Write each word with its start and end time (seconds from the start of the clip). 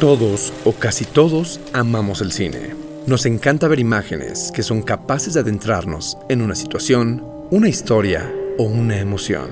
Todos 0.00 0.52
o 0.64 0.72
casi 0.72 1.04
todos 1.04 1.60
amamos 1.72 2.20
el 2.20 2.32
cine. 2.32 2.74
Nos 3.06 3.26
encanta 3.26 3.68
ver 3.68 3.80
imágenes 3.80 4.50
que 4.54 4.62
son 4.62 4.82
capaces 4.82 5.34
de 5.34 5.40
adentrarnos 5.40 6.18
en 6.28 6.42
una 6.42 6.54
situación, 6.54 7.24
una 7.50 7.68
historia 7.68 8.32
o 8.58 8.64
una 8.64 8.98
emoción. 8.98 9.50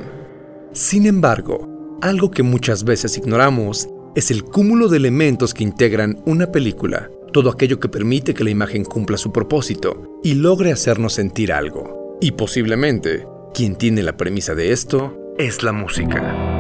Sin 0.73 1.07
embargo, 1.07 1.99
algo 2.01 2.31
que 2.31 2.43
muchas 2.43 2.85
veces 2.85 3.17
ignoramos 3.17 3.89
es 4.15 4.31
el 4.31 4.45
cúmulo 4.45 4.89
de 4.89 4.97
elementos 4.97 5.55
que 5.55 5.65
integran 5.65 6.21
una 6.27 6.51
película, 6.51 7.11
todo 7.33 7.51
aquello 7.51 7.79
que 7.79 7.89
permite 7.89 8.35
que 8.35 8.45
la 8.45 8.51
imagen 8.51 8.85
cumpla 8.85 9.19
su 9.19 9.33
propósito 9.33 10.19
y 10.23 10.35
logre 10.35 10.73
hacernos 10.73 11.13
sentir 11.13 11.53
algo. 11.53 12.19
Y 12.21 12.33
posiblemente, 12.33 13.27
quien 13.55 13.77
tiene 13.77 14.03
la 14.03 14.17
premisa 14.17 14.55
de 14.55 14.73
esto 14.73 15.17
es 15.39 15.63
la 15.63 15.73
música. 15.73 16.60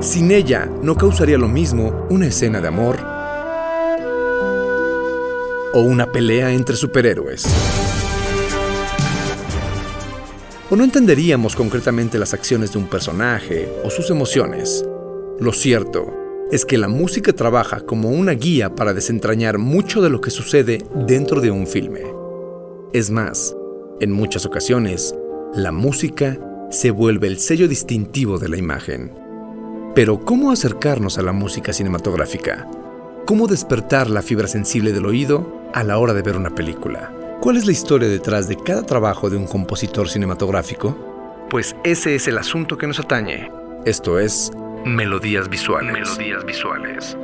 Sin 0.00 0.30
ella, 0.30 0.66
no 0.82 0.96
causaría 0.96 1.36
lo 1.36 1.46
mismo 1.46 2.06
una 2.08 2.26
escena 2.26 2.58
de 2.62 2.68
amor 2.68 2.96
o 5.74 5.82
una 5.82 6.10
pelea 6.10 6.52
entre 6.52 6.74
superhéroes. 6.74 7.46
O 10.70 10.76
no 10.76 10.84
entenderíamos 10.84 11.54
concretamente 11.54 12.18
las 12.18 12.32
acciones 12.32 12.72
de 12.72 12.78
un 12.78 12.86
personaje 12.86 13.70
o 13.84 13.90
sus 13.90 14.08
emociones. 14.08 14.86
Lo 15.38 15.52
cierto 15.52 16.14
es 16.50 16.64
que 16.64 16.78
la 16.78 16.88
música 16.88 17.34
trabaja 17.34 17.80
como 17.80 18.08
una 18.08 18.32
guía 18.32 18.74
para 18.74 18.94
desentrañar 18.94 19.58
mucho 19.58 20.00
de 20.00 20.08
lo 20.08 20.22
que 20.22 20.30
sucede 20.30 20.82
dentro 21.06 21.42
de 21.42 21.50
un 21.50 21.66
filme. 21.66 22.04
Es 22.94 23.10
más, 23.10 23.54
en 24.00 24.12
muchas 24.12 24.46
ocasiones, 24.46 25.14
la 25.54 25.72
música 25.72 26.38
se 26.70 26.90
vuelve 26.90 27.26
el 27.26 27.38
sello 27.38 27.68
distintivo 27.68 28.38
de 28.38 28.48
la 28.48 28.56
imagen. 28.56 29.19
Pero 29.94 30.24
¿cómo 30.24 30.52
acercarnos 30.52 31.18
a 31.18 31.22
la 31.22 31.32
música 31.32 31.72
cinematográfica? 31.72 32.68
¿Cómo 33.26 33.48
despertar 33.48 34.08
la 34.08 34.22
fibra 34.22 34.46
sensible 34.46 34.92
del 34.92 35.04
oído 35.04 35.64
a 35.74 35.82
la 35.82 35.98
hora 35.98 36.14
de 36.14 36.22
ver 36.22 36.36
una 36.36 36.54
película? 36.54 37.12
¿Cuál 37.40 37.56
es 37.56 37.66
la 37.66 37.72
historia 37.72 38.08
detrás 38.08 38.46
de 38.46 38.56
cada 38.56 38.84
trabajo 38.84 39.28
de 39.30 39.36
un 39.36 39.46
compositor 39.46 40.08
cinematográfico? 40.08 41.46
Pues 41.50 41.74
ese 41.82 42.14
es 42.14 42.28
el 42.28 42.38
asunto 42.38 42.78
que 42.78 42.86
nos 42.86 43.00
atañe. 43.00 43.50
Esto 43.84 44.20
es 44.20 44.52
Melodías 44.84 45.48
Visuales. 45.48 45.92
Melodías 45.92 46.44
Visuales. 46.44 47.16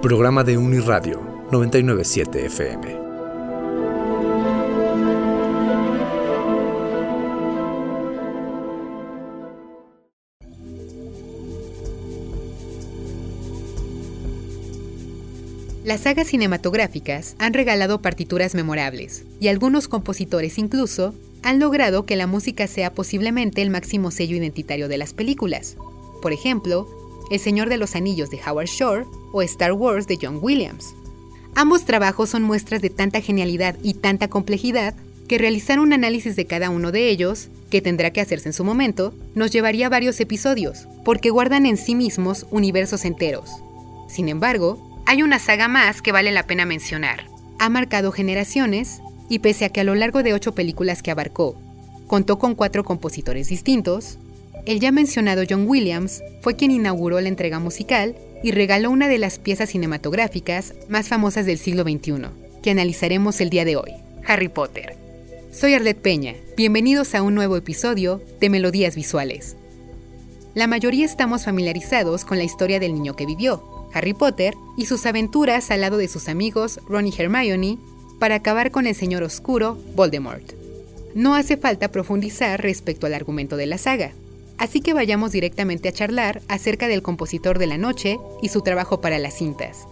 Programa 0.00 0.44
de 0.44 0.56
Uniradio 0.56 1.20
997 1.50 2.46
FM. 2.46 3.07
Las 15.88 16.02
sagas 16.02 16.26
cinematográficas 16.26 17.34
han 17.38 17.54
regalado 17.54 18.02
partituras 18.02 18.54
memorables, 18.54 19.24
y 19.40 19.48
algunos 19.48 19.88
compositores 19.88 20.58
incluso 20.58 21.14
han 21.42 21.58
logrado 21.58 22.04
que 22.04 22.14
la 22.14 22.26
música 22.26 22.66
sea 22.66 22.92
posiblemente 22.92 23.62
el 23.62 23.70
máximo 23.70 24.10
sello 24.10 24.36
identitario 24.36 24.88
de 24.88 24.98
las 24.98 25.14
películas. 25.14 25.78
Por 26.20 26.34
ejemplo, 26.34 26.86
El 27.30 27.40
Señor 27.40 27.70
de 27.70 27.78
los 27.78 27.96
Anillos 27.96 28.28
de 28.28 28.38
Howard 28.46 28.66
Shore 28.66 29.06
o 29.32 29.40
Star 29.40 29.72
Wars 29.72 30.06
de 30.06 30.18
John 30.20 30.40
Williams. 30.42 30.94
Ambos 31.54 31.86
trabajos 31.86 32.28
son 32.28 32.42
muestras 32.42 32.82
de 32.82 32.90
tanta 32.90 33.22
genialidad 33.22 33.74
y 33.82 33.94
tanta 33.94 34.28
complejidad 34.28 34.94
que 35.26 35.38
realizar 35.38 35.80
un 35.80 35.94
análisis 35.94 36.36
de 36.36 36.44
cada 36.44 36.68
uno 36.68 36.92
de 36.92 37.08
ellos, 37.08 37.48
que 37.70 37.80
tendrá 37.80 38.10
que 38.10 38.20
hacerse 38.20 38.50
en 38.50 38.52
su 38.52 38.62
momento, 38.62 39.14
nos 39.34 39.52
llevaría 39.52 39.88
varios 39.88 40.20
episodios, 40.20 40.86
porque 41.02 41.30
guardan 41.30 41.64
en 41.64 41.78
sí 41.78 41.94
mismos 41.94 42.44
universos 42.50 43.06
enteros. 43.06 43.48
Sin 44.06 44.28
embargo, 44.28 44.87
hay 45.08 45.22
una 45.22 45.38
saga 45.38 45.68
más 45.68 46.02
que 46.02 46.12
vale 46.12 46.32
la 46.32 46.42
pena 46.42 46.66
mencionar. 46.66 47.24
Ha 47.58 47.70
marcado 47.70 48.12
generaciones 48.12 49.00
y 49.30 49.38
pese 49.38 49.64
a 49.64 49.70
que 49.70 49.80
a 49.80 49.84
lo 49.84 49.94
largo 49.94 50.22
de 50.22 50.34
ocho 50.34 50.54
películas 50.54 51.02
que 51.02 51.10
abarcó, 51.10 51.58
contó 52.06 52.38
con 52.38 52.54
cuatro 52.54 52.84
compositores 52.84 53.48
distintos, 53.48 54.18
el 54.66 54.80
ya 54.80 54.92
mencionado 54.92 55.44
John 55.48 55.66
Williams 55.66 56.22
fue 56.42 56.56
quien 56.56 56.72
inauguró 56.72 57.22
la 57.22 57.28
entrega 57.28 57.58
musical 57.58 58.16
y 58.42 58.50
regaló 58.50 58.90
una 58.90 59.08
de 59.08 59.16
las 59.16 59.38
piezas 59.38 59.70
cinematográficas 59.70 60.74
más 60.90 61.08
famosas 61.08 61.46
del 61.46 61.56
siglo 61.56 61.84
XXI, 61.84 62.26
que 62.62 62.70
analizaremos 62.70 63.40
el 63.40 63.48
día 63.48 63.64
de 63.64 63.76
hoy, 63.76 63.92
Harry 64.26 64.48
Potter. 64.48 64.94
Soy 65.50 65.72
Arlette 65.72 66.02
Peña, 66.02 66.34
bienvenidos 66.54 67.14
a 67.14 67.22
un 67.22 67.34
nuevo 67.34 67.56
episodio 67.56 68.20
de 68.40 68.50
Melodías 68.50 68.94
Visuales. 68.94 69.56
La 70.54 70.66
mayoría 70.66 71.06
estamos 71.06 71.46
familiarizados 71.46 72.26
con 72.26 72.36
la 72.36 72.44
historia 72.44 72.78
del 72.78 72.92
niño 72.92 73.16
que 73.16 73.24
vivió, 73.24 73.77
Harry 73.92 74.14
Potter, 74.14 74.54
y 74.76 74.86
sus 74.86 75.06
aventuras 75.06 75.70
al 75.70 75.80
lado 75.80 75.96
de 75.96 76.08
sus 76.08 76.28
amigos 76.28 76.80
Ron 76.88 77.06
y 77.06 77.14
Hermione 77.16 77.78
para 78.18 78.36
acabar 78.36 78.70
con 78.70 78.86
el 78.86 78.94
Señor 78.94 79.22
Oscuro, 79.22 79.78
Voldemort. 79.94 80.52
No 81.14 81.34
hace 81.34 81.56
falta 81.56 81.90
profundizar 81.90 82.60
respecto 82.62 83.06
al 83.06 83.14
argumento 83.14 83.56
de 83.56 83.66
la 83.66 83.78
saga, 83.78 84.12
Así 84.58 84.80
que 84.80 84.92
vayamos 84.92 85.30
directamente 85.32 85.88
a 85.88 85.92
charlar 85.92 86.42
acerca 86.48 86.88
del 86.88 87.02
compositor 87.02 87.58
de 87.58 87.68
la 87.68 87.78
noche 87.78 88.18
y 88.42 88.48
su 88.48 88.60
trabajo 88.62 89.00
para 89.00 89.18
las 89.18 89.34
cintas. 89.34 89.86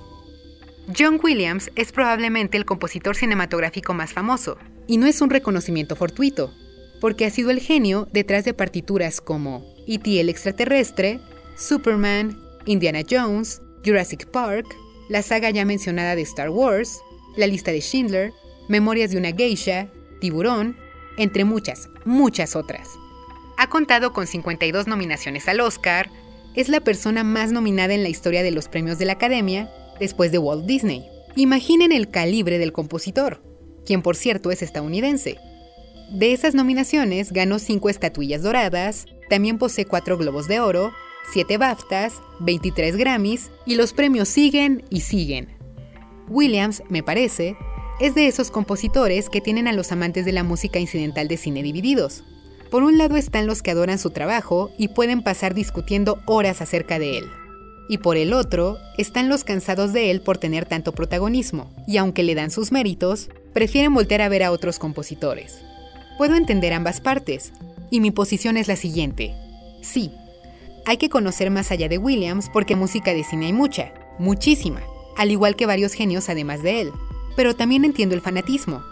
John 0.97 1.21
Williams 1.23 1.71
es 1.77 1.93
probablemente 1.93 2.59
el 2.59 2.65
compositor 2.65 3.17
cinematográfico 3.17 3.95
más 3.95 4.13
famoso, 4.13 4.59
y 4.89 4.99
no 4.99 5.07
es 5.07 5.21
un 5.21 5.31
reconocimiento 5.31 5.97
fortuito, 5.97 6.53
porque 7.01 7.27
ha 7.27 7.31
sido 7.31 7.51
el 7.51 7.61
genio 7.61 8.09
detrás 8.13 8.45
de 8.45 8.55
partituras 8.55 9.21
como 9.21 9.65
E.T. 9.87 10.21
el 10.21 10.29
extraterrestre, 10.29 11.21
Superman, 11.57 12.39
Indiana 12.67 13.03
Jones, 13.09 13.63
Jurassic 13.87 14.27
Park, 14.27 14.67
la 15.09 15.23
saga 15.23 15.51
ya 15.51 15.65
mencionada 15.65 16.17
de 16.17 16.23
Star 16.23 16.51
Wars, 16.51 17.01
la 17.37 17.47
lista 17.47 17.71
de 17.71 17.81
Schindler, 17.81 18.33
Memorias 18.69 19.13
de 19.13 19.19
una 19.19 19.33
geisha, 19.33 19.89
Tiburón, 20.21 20.77
entre 21.17 21.45
muchas, 21.45 21.89
muchas 22.05 22.57
otras. 22.57 22.89
Ha 23.57 23.69
contado 23.69 24.13
con 24.13 24.27
52 24.27 24.87
nominaciones 24.87 25.47
al 25.49 25.61
Oscar, 25.61 26.11
es 26.55 26.69
la 26.69 26.81
persona 26.81 27.23
más 27.23 27.53
nominada 27.53 27.95
en 27.95 28.03
la 28.03 28.09
historia 28.09 28.43
de 28.43 28.51
los 28.51 28.69
premios 28.69 28.99
de 28.99 29.05
la 29.05 29.13
Academia, 29.13 29.71
después 30.01 30.33
de 30.33 30.39
Walt 30.39 30.67
Disney. 30.67 31.05
Imaginen 31.37 31.93
el 31.93 32.11
calibre 32.11 32.59
del 32.59 32.73
compositor, 32.73 33.43
quien 33.85 34.03
por 34.03 34.17
cierto 34.17 34.51
es 34.51 34.63
estadounidense. 34.63 35.39
De 36.11 36.33
esas 36.33 36.55
nominaciones 36.55 37.33
ganó 37.33 37.59
5 37.59 37.89
estatuillas 37.89 38.43
doradas, 38.43 39.07
también 39.29 39.59
posee 39.59 39.85
4 39.85 40.19
globos 40.19 40.49
de 40.49 40.61
oro, 40.61 40.93
7 41.33 41.59
BAFTAs, 41.59 42.23
23 42.41 42.97
Grammys 42.97 43.51
y 43.65 43.75
los 43.75 43.93
premios 43.93 44.29
siguen 44.29 44.85
y 44.91 45.01
siguen. 45.01 45.49
Williams, 46.29 46.83
me 46.89 47.03
parece, 47.03 47.57
es 48.01 48.15
de 48.15 48.27
esos 48.27 48.51
compositores 48.51 49.29
que 49.29 49.41
tienen 49.41 49.69
a 49.69 49.73
los 49.73 49.93
amantes 49.93 50.25
de 50.25 50.33
la 50.33 50.43
música 50.43 50.79
incidental 50.79 51.29
de 51.29 51.37
cine 51.37 51.63
divididos. 51.63 52.25
Por 52.71 52.83
un 52.83 52.99
lado 52.99 53.17
están 53.17 53.47
los 53.47 53.63
que 53.63 53.71
adoran 53.71 53.99
su 53.99 54.11
trabajo 54.11 54.71
y 54.77 54.89
pueden 54.89 55.23
pasar 55.23 55.55
discutiendo 55.55 56.19
horas 56.27 56.61
acerca 56.61 56.99
de 56.99 57.19
él. 57.19 57.25
Y 57.89 57.99
por 57.99 58.17
el 58.17 58.33
otro 58.33 58.79
están 58.99 59.29
los 59.29 59.45
cansados 59.45 59.93
de 59.93 60.11
él 60.11 60.21
por 60.21 60.39
tener 60.39 60.67
tanto 60.67 60.93
protagonismo, 60.93 61.73
y 61.87 61.99
aunque 61.99 62.25
le 62.25 62.35
dan 62.35 62.51
sus 62.51 62.73
méritos, 62.73 63.29
prefieren 63.53 63.95
voltear 63.95 64.23
a 64.23 64.29
ver 64.29 64.43
a 64.43 64.51
otros 64.51 64.79
compositores. 64.79 65.61
Puedo 66.19 66.35
entender 66.35 66.73
ambas 66.73 67.01
partes, 67.01 67.53
y 67.91 68.01
mi 68.01 68.11
posición 68.11 68.57
es 68.57 68.67
la 68.67 68.77
siguiente. 68.77 69.35
Sí, 69.83 70.11
hay 70.87 70.97
que 70.99 71.11
conocer 71.11 71.51
más 71.51 71.73
allá 71.73 71.89
de 71.89 71.99
Williams 71.99 72.49
porque 72.49 72.77
música 72.77 73.13
de 73.13 73.25
cine 73.25 73.47
hay 73.47 73.53
mucha, 73.53 73.93
muchísima, 74.21 74.81
al 75.17 75.33
igual 75.33 75.57
que 75.57 75.67
varios 75.67 75.93
genios 75.93 76.29
además 76.29 76.63
de 76.63 76.81
él. 76.81 76.93
Pero 77.35 77.57
también 77.57 77.85
entiendo 77.85 78.15
el 78.15 78.21
fanatismo, 78.21 78.85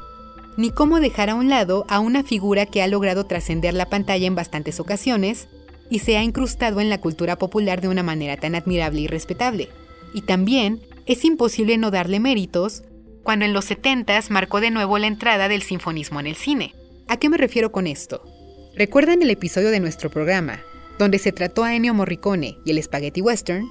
ni 0.57 0.71
cómo 0.71 0.99
dejar 0.99 1.31
a 1.31 1.37
un 1.37 1.49
lado 1.49 1.87
a 1.89 2.01
una 2.01 2.25
figura 2.25 2.67
que 2.67 2.83
ha 2.83 2.89
logrado 2.89 3.25
trascender 3.25 3.75
la 3.75 3.89
pantalla 3.89 4.27
en 4.27 4.35
bastantes 4.35 4.81
ocasiones 4.81 5.49
y 5.89 6.01
se 6.01 6.17
ha 6.17 6.25
incrustado 6.25 6.81
en 6.81 6.91
la 6.91 7.01
cultura 7.01 7.37
popular 7.37 7.81
de 7.81 7.89
una 7.89 8.03
manera 8.03 8.37
tan 8.37 8.57
admirable 8.57 9.01
y 9.01 9.07
respetable. 9.07 9.69
Y 10.13 10.23
también 10.23 10.81
es 11.07 11.25
imposible 11.25 11.79
no 11.79 11.93
darle 11.93 12.19
méritos 12.19 12.83
cuando 13.23 13.45
en 13.45 13.53
los 13.53 13.67
70 13.67 14.21
marcó 14.31 14.61
de 14.61 14.73
nuevo 14.73 14.99
la 14.99 15.07
entrada 15.07 15.49
del 15.49 15.63
sinfonismo 15.63 16.19
en 16.19 16.27
el 16.27 16.35
cine. 16.35 16.75
¿A 17.07 17.19
qué 17.19 17.29
me 17.29 17.37
refiero 17.37 17.71
con 17.71 17.87
esto? 17.87 18.23
¿Recuerdan 18.75 19.23
el 19.23 19.31
episodio 19.31 19.71
de 19.71 19.79
nuestro 19.79 20.11
programa, 20.11 20.61
donde 20.99 21.19
se 21.19 21.33
trató 21.33 21.65
a 21.65 21.75
Ennio 21.75 21.95
Morricone 21.95 22.59
y 22.65 22.71
el 22.71 22.83
Spaghetti 22.83 23.21
Western? 23.21 23.67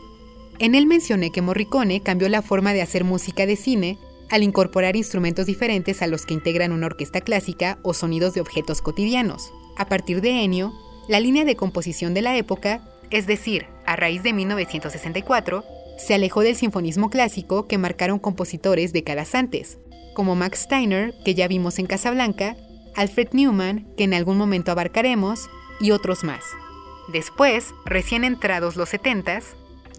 En 0.60 0.76
él 0.76 0.86
mencioné 0.86 1.32
que 1.32 1.42
Morricone 1.42 2.02
cambió 2.02 2.30
la 2.30 2.42
forma 2.42 2.74
de 2.74 2.82
hacer 2.82 3.04
música 3.04 3.46
de 3.46 3.56
cine 3.56 3.98
al 4.30 4.44
incorporar 4.44 4.96
instrumentos 4.96 5.46
diferentes 5.46 6.02
a 6.02 6.08
los 6.08 6.26
que 6.26 6.34
integran 6.34 6.72
una 6.72 6.88
orquesta 6.88 7.22
clásica 7.22 7.78
o 7.84 7.94
sonidos 7.94 8.34
de 8.34 8.42
objetos 8.42 8.82
cotidianos. 8.82 9.52
A 9.78 9.88
partir 9.88 10.22
de 10.22 10.44
Ennio, 10.44 10.74
la 11.08 11.20
línea 11.20 11.46
de 11.46 11.56
composición 11.56 12.14
de 12.14 12.22
la 12.22 12.38
época, 12.38 12.82
es 13.10 13.28
decir, 13.28 13.68
a 13.86 13.96
raíz 13.96 14.24
de 14.24 14.34
1964, 14.34 15.64
se 15.98 16.14
alejó 16.14 16.42
del 16.42 16.56
sinfonismo 16.56 17.10
clásico 17.10 17.68
que 17.68 17.78
marcaron 17.78 18.20
compositores 18.20 18.94
décadas 18.94 19.36
antes, 19.36 19.78
como 20.14 20.36
Max 20.36 20.62
Steiner, 20.62 21.14
que 21.24 21.36
ya 21.36 21.48
vimos 21.48 21.80
en 21.80 21.86
Casablanca, 21.86 22.56
Alfred 22.96 23.30
Newman, 23.34 23.88
que 23.98 24.04
en 24.04 24.14
algún 24.14 24.38
momento 24.38 24.72
abarcaremos, 24.72 25.50
y 25.80 25.92
otros 25.92 26.24
más. 26.24 26.44
Después, 27.08 27.74
recién 27.86 28.24
entrados 28.24 28.76
los 28.76 28.94
70s, 28.94 29.44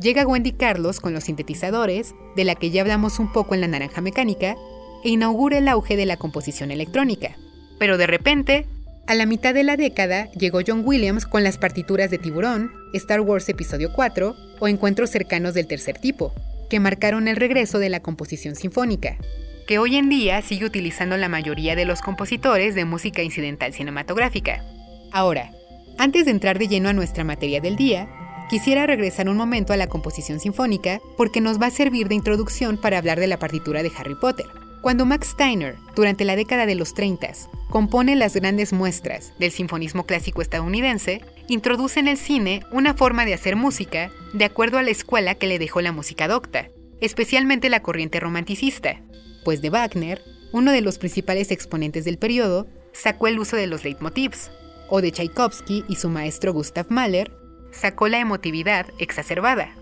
llega 0.00 0.26
Wendy 0.26 0.52
Carlos 0.52 1.00
con 1.00 1.12
los 1.12 1.24
sintetizadores, 1.24 2.14
de 2.36 2.44
la 2.44 2.54
que 2.54 2.70
ya 2.70 2.80
hablamos 2.80 3.18
un 3.18 3.32
poco 3.32 3.54
en 3.54 3.60
la 3.60 3.68
naranja 3.68 4.00
mecánica, 4.00 4.56
e 5.04 5.10
inaugura 5.10 5.58
el 5.58 5.68
auge 5.68 5.96
de 5.96 6.06
la 6.06 6.16
composición 6.16 6.70
electrónica. 6.70 7.36
Pero 7.78 7.98
de 7.98 8.06
repente, 8.06 8.66
a 9.06 9.14
la 9.14 9.26
mitad 9.26 9.52
de 9.52 9.64
la 9.64 9.76
década 9.76 10.30
llegó 10.32 10.60
John 10.66 10.82
Williams 10.84 11.26
con 11.26 11.44
las 11.44 11.58
partituras 11.58 12.10
de 12.10 12.18
Tiburón, 12.18 12.72
Star 12.94 13.20
Wars 13.20 13.48
Episodio 13.50 13.92
4 13.92 14.34
o 14.60 14.68
Encuentros 14.68 15.10
cercanos 15.10 15.52
del 15.52 15.66
tercer 15.66 15.98
tipo, 15.98 16.32
que 16.70 16.80
marcaron 16.80 17.28
el 17.28 17.36
regreso 17.36 17.78
de 17.78 17.90
la 17.90 18.00
composición 18.00 18.56
sinfónica, 18.56 19.18
que 19.66 19.78
hoy 19.78 19.96
en 19.96 20.08
día 20.08 20.40
sigue 20.40 20.64
utilizando 20.64 21.18
la 21.18 21.28
mayoría 21.28 21.76
de 21.76 21.84
los 21.84 22.00
compositores 22.00 22.74
de 22.74 22.86
música 22.86 23.22
incidental 23.22 23.74
cinematográfica. 23.74 24.64
Ahora, 25.12 25.50
antes 25.98 26.24
de 26.24 26.30
entrar 26.30 26.58
de 26.58 26.68
lleno 26.68 26.88
a 26.88 26.92
nuestra 26.92 27.24
materia 27.24 27.60
del 27.60 27.76
día, 27.76 28.08
quisiera 28.50 28.86
regresar 28.86 29.28
un 29.28 29.36
momento 29.36 29.72
a 29.72 29.76
la 29.76 29.86
composición 29.86 30.40
sinfónica 30.40 31.00
porque 31.16 31.40
nos 31.40 31.60
va 31.60 31.66
a 31.66 31.70
servir 31.70 32.08
de 32.08 32.14
introducción 32.14 32.76
para 32.76 32.98
hablar 32.98 33.20
de 33.20 33.26
la 33.26 33.38
partitura 33.38 33.82
de 33.82 33.92
Harry 33.96 34.14
Potter. 34.14 34.46
Cuando 34.82 35.06
Max 35.06 35.28
Steiner, 35.28 35.76
durante 35.96 36.24
la 36.24 36.36
década 36.36 36.66
de 36.66 36.74
los 36.74 36.92
30, 36.92 37.32
compone 37.70 38.16
las 38.16 38.34
grandes 38.34 38.72
muestras 38.72 39.32
del 39.38 39.50
sinfonismo 39.50 40.04
clásico 40.04 40.42
estadounidense, 40.42 41.22
introduce 41.48 42.00
en 42.00 42.08
el 42.08 42.18
cine 42.18 42.62
una 42.70 42.94
forma 42.94 43.24
de 43.24 43.34
hacer 43.34 43.56
música 43.56 44.10
de 44.32 44.44
acuerdo 44.44 44.78
a 44.78 44.82
la 44.82 44.90
escuela 44.90 45.36
que 45.36 45.46
le 45.46 45.58
dejó 45.58 45.80
la 45.80 45.92
música 45.92 46.28
docta, 46.28 46.68
especialmente 47.00 47.70
la 47.70 47.80
corriente 47.80 48.20
romanticista, 48.20 49.00
pues 49.44 49.62
de 49.62 49.70
Wagner, 49.70 50.22
uno 50.52 50.70
de 50.70 50.82
los 50.82 50.98
principales 50.98 51.50
exponentes 51.50 52.04
del 52.04 52.18
periodo, 52.18 52.66
sacó 52.92 53.26
el 53.26 53.38
uso 53.38 53.56
de 53.56 53.66
los 53.66 53.84
leitmotivs, 53.84 54.50
o 54.88 55.00
de 55.00 55.12
Tchaikovsky 55.12 55.84
y 55.88 55.96
su 55.96 56.08
maestro 56.08 56.52
Gustav 56.52 56.86
Mahler, 56.90 57.36
sacó 57.72 58.08
la 58.08 58.20
emotividad 58.20 58.86
exacerbada, 58.98 59.74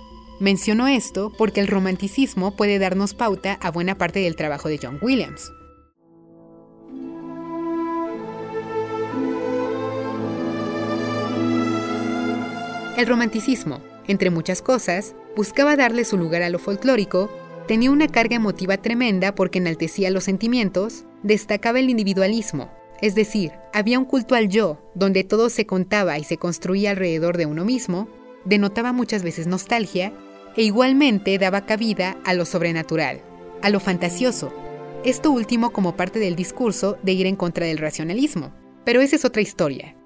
Menciono 0.43 0.89
esto 0.89 1.31
porque 1.39 1.61
el 1.61 1.69
romanticismo 1.69 2.57
puede 2.57 2.81
darnos 2.81 3.15
pauta 3.15 3.61
a 3.61 3.71
buena 3.71 3.97
parte 3.97 4.19
del 4.19 4.35
trabajo 4.35 4.69
de 4.69 4.81
John 4.83 4.99
Williams. 5.01 5.53
El 12.97 13.07
romanticismo, 13.07 13.81
entre 14.09 14.31
muchas 14.31 14.63
cosas, 14.63 15.15
buscaba 15.37 15.77
darle 15.77 16.05
su 16.05 16.19
lugar 16.19 16.43
a 16.43 16.51
lo 16.51 16.59
folclórico, 16.59 17.31
tenía 17.69 17.93
una 17.93 18.09
carga 18.09 18.35
emotiva 18.35 18.79
tremenda 18.79 19.37
porque 19.37 19.59
enaltecía 19.59 20.11
los 20.11 20.25
sentimientos, 20.25 21.05
destacaba 21.23 21.79
el 21.79 21.89
individualismo, 21.89 22.69
es 23.03 23.17
decir, 23.17 23.53
había 23.75 23.99
un 23.99 24.07
culto 24.07 24.37
al 24.37 24.49
yo, 24.49 24.79
donde 24.95 25.25
todo 25.25 25.51
se 25.51 25.67
contaba 25.67 26.19
y 26.19 26.25
se 26.25 26.39
construía 26.39 26.93
alrededor 26.93 27.37
de 27.37 27.47
uno 27.47 27.65
mismo, 27.65 28.09
denotaba 28.45 28.93
muchas 28.93 29.25
veces 29.25 29.49
nostalgia 29.49 30.13
e 30.57 30.63
igualmente 30.63 31.37
daba 31.37 31.67
cabida 31.67 32.17
a 32.25 32.33
lo 32.33 32.45
sobrenatural, 32.45 33.21
a 33.61 33.71
lo 33.71 33.81
fantasioso, 33.81 34.53
esto 35.05 35.33
último 35.33 35.73
como 35.73 35.97
parte 35.97 36.21
del 36.21 36.37
discurso 36.37 36.97
de 37.03 37.13
ir 37.13 37.27
en 37.27 37.35
contra 37.35 37.67
del 37.67 37.79
racionalismo. 37.79 38.55
Pero 38.85 39.01
esa 39.01 39.17
es 39.17 39.25
otra 39.25 39.43
historia. 39.43 39.97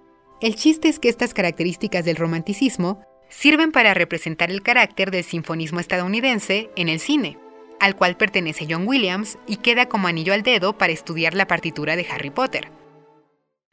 El 0.41 0.55
chiste 0.55 0.89
es 0.89 0.99
que 0.99 1.11
estas 1.11 1.35
características 1.35 2.07
del 2.07 2.17
romanticismo 2.17 3.03
sirven 3.29 3.73
para 3.73 3.93
representar 3.93 4.51
el 4.51 4.63
carácter 4.63 5.11
del 5.11 5.25
sinfonismo 5.25 5.81
estadounidense 5.81 6.71
en 6.77 6.89
el 6.89 7.01
cine, 7.01 7.39
al 7.79 7.95
cual 7.95 8.17
pertenece 8.17 8.67
John 8.69 8.89
Williams 8.89 9.37
y 9.47 9.57
queda 9.57 9.87
como 9.87 10.09
anillo 10.09 10.33
al 10.33 10.43
dedo 10.43 10.79
para 10.79 10.95
estudiar 10.95 11.35
la 11.35 11.47
partitura 11.47 11.95
de 11.95 12.07
Harry 12.11 12.31
Potter. 12.31 12.71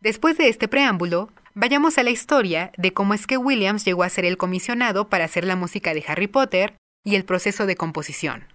Después 0.04 0.38
de 0.38 0.50
este 0.50 0.68
preámbulo, 0.68 1.30
Vayamos 1.56 2.00
a 2.00 2.04
la 2.04 2.10
historia 2.10 2.72
de 2.80 2.94
cómo 2.94 3.14
es 3.14 3.28
que 3.28 3.38
Williams 3.38 3.86
llegó 3.86 4.02
a 4.02 4.10
ser 4.10 4.26
el 4.26 4.38
comisionado 4.38 5.08
para 5.08 5.26
hacer 5.26 5.46
la 5.46 5.56
música 5.56 5.94
de 5.94 6.04
Harry 6.08 6.26
Potter 6.26 6.74
y 7.06 7.14
el 7.14 7.26
proceso 7.26 7.68
de 7.68 7.76
composición. 7.76 8.46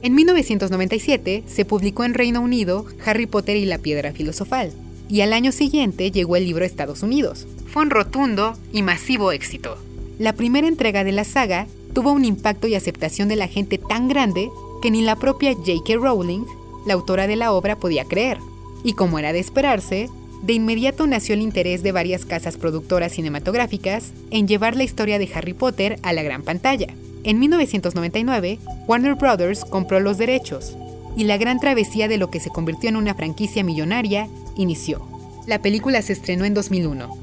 En 0.00 0.14
1997 0.14 1.44
se 1.46 1.64
publicó 1.66 2.04
en 2.04 2.14
Reino 2.14 2.40
Unido 2.40 2.86
Harry 3.04 3.26
Potter 3.26 3.56
y 3.56 3.66
la 3.66 3.76
Piedra 3.76 4.12
Filosofal, 4.12 4.72
y 5.10 5.20
al 5.20 5.34
año 5.34 5.52
siguiente 5.52 6.10
llegó 6.10 6.36
el 6.36 6.46
libro 6.46 6.64
a 6.64 6.66
Estados 6.66 7.02
Unidos. 7.02 7.46
Fue 7.66 7.82
un 7.82 7.90
rotundo 7.90 8.56
y 8.72 8.82
masivo 8.82 9.30
éxito. 9.30 9.76
La 10.18 10.32
primera 10.32 10.68
entrega 10.68 11.04
de 11.04 11.12
la 11.12 11.24
saga 11.24 11.66
tuvo 11.92 12.12
un 12.12 12.24
impacto 12.24 12.66
y 12.66 12.76
aceptación 12.76 13.28
de 13.28 13.36
la 13.36 13.46
gente 13.46 13.76
tan 13.76 14.08
grande 14.08 14.48
que 14.80 14.90
ni 14.90 15.02
la 15.02 15.16
propia 15.16 15.52
J.K. 15.52 15.96
Rowling, 15.96 16.46
la 16.86 16.94
autora 16.94 17.26
de 17.26 17.36
la 17.36 17.52
obra, 17.52 17.76
podía 17.76 18.06
creer. 18.06 18.38
Y 18.84 18.92
como 18.92 19.18
era 19.18 19.32
de 19.32 19.40
esperarse, 19.40 20.08
de 20.42 20.52
inmediato 20.52 21.06
nació 21.06 21.34
el 21.34 21.42
interés 21.42 21.82
de 21.82 21.92
varias 21.92 22.24
casas 22.24 22.56
productoras 22.56 23.12
cinematográficas 23.12 24.12
en 24.30 24.46
llevar 24.46 24.76
la 24.76 24.84
historia 24.84 25.18
de 25.18 25.28
Harry 25.34 25.52
Potter 25.52 25.98
a 26.02 26.12
la 26.12 26.22
gran 26.22 26.42
pantalla. 26.42 26.88
En 27.24 27.40
1999, 27.40 28.58
Warner 28.86 29.14
Bros. 29.16 29.64
compró 29.64 30.00
los 30.00 30.18
derechos 30.18 30.76
y 31.16 31.24
la 31.24 31.36
gran 31.36 31.58
travesía 31.58 32.06
de 32.06 32.16
lo 32.16 32.30
que 32.30 32.40
se 32.40 32.50
convirtió 32.50 32.88
en 32.88 32.96
una 32.96 33.14
franquicia 33.14 33.64
millonaria 33.64 34.28
inició. 34.56 35.06
La 35.46 35.60
película 35.60 36.00
se 36.02 36.12
estrenó 36.12 36.44
en 36.44 36.54
2001. 36.54 37.16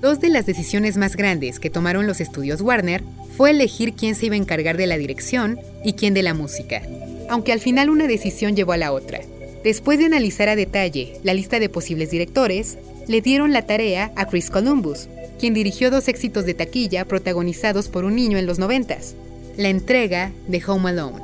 Dos 0.00 0.20
de 0.20 0.30
las 0.30 0.46
decisiones 0.46 0.96
más 0.96 1.14
grandes 1.14 1.60
que 1.60 1.70
tomaron 1.70 2.06
los 2.06 2.20
estudios 2.20 2.60
Warner 2.60 3.04
fue 3.36 3.50
elegir 3.50 3.94
quién 3.94 4.14
se 4.14 4.26
iba 4.26 4.34
a 4.34 4.38
encargar 4.38 4.76
de 4.76 4.86
la 4.86 4.98
dirección 4.98 5.58
y 5.84 5.92
quién 5.92 6.14
de 6.14 6.22
la 6.22 6.34
música, 6.34 6.82
aunque 7.28 7.52
al 7.52 7.60
final 7.60 7.90
una 7.90 8.06
decisión 8.06 8.56
llevó 8.56 8.72
a 8.72 8.78
la 8.78 8.92
otra. 8.92 9.20
Después 9.66 9.98
de 9.98 10.04
analizar 10.04 10.48
a 10.48 10.54
detalle 10.54 11.18
la 11.24 11.34
lista 11.34 11.58
de 11.58 11.68
posibles 11.68 12.12
directores, 12.12 12.78
le 13.08 13.20
dieron 13.20 13.52
la 13.52 13.66
tarea 13.66 14.12
a 14.14 14.26
Chris 14.26 14.48
Columbus, 14.48 15.08
quien 15.40 15.54
dirigió 15.54 15.90
dos 15.90 16.06
éxitos 16.06 16.46
de 16.46 16.54
taquilla 16.54 17.04
protagonizados 17.04 17.88
por 17.88 18.04
un 18.04 18.14
niño 18.14 18.38
en 18.38 18.46
los 18.46 18.60
noventas, 18.60 19.16
la 19.56 19.68
entrega 19.68 20.30
de 20.46 20.62
Home 20.64 20.90
Alone, 20.90 21.20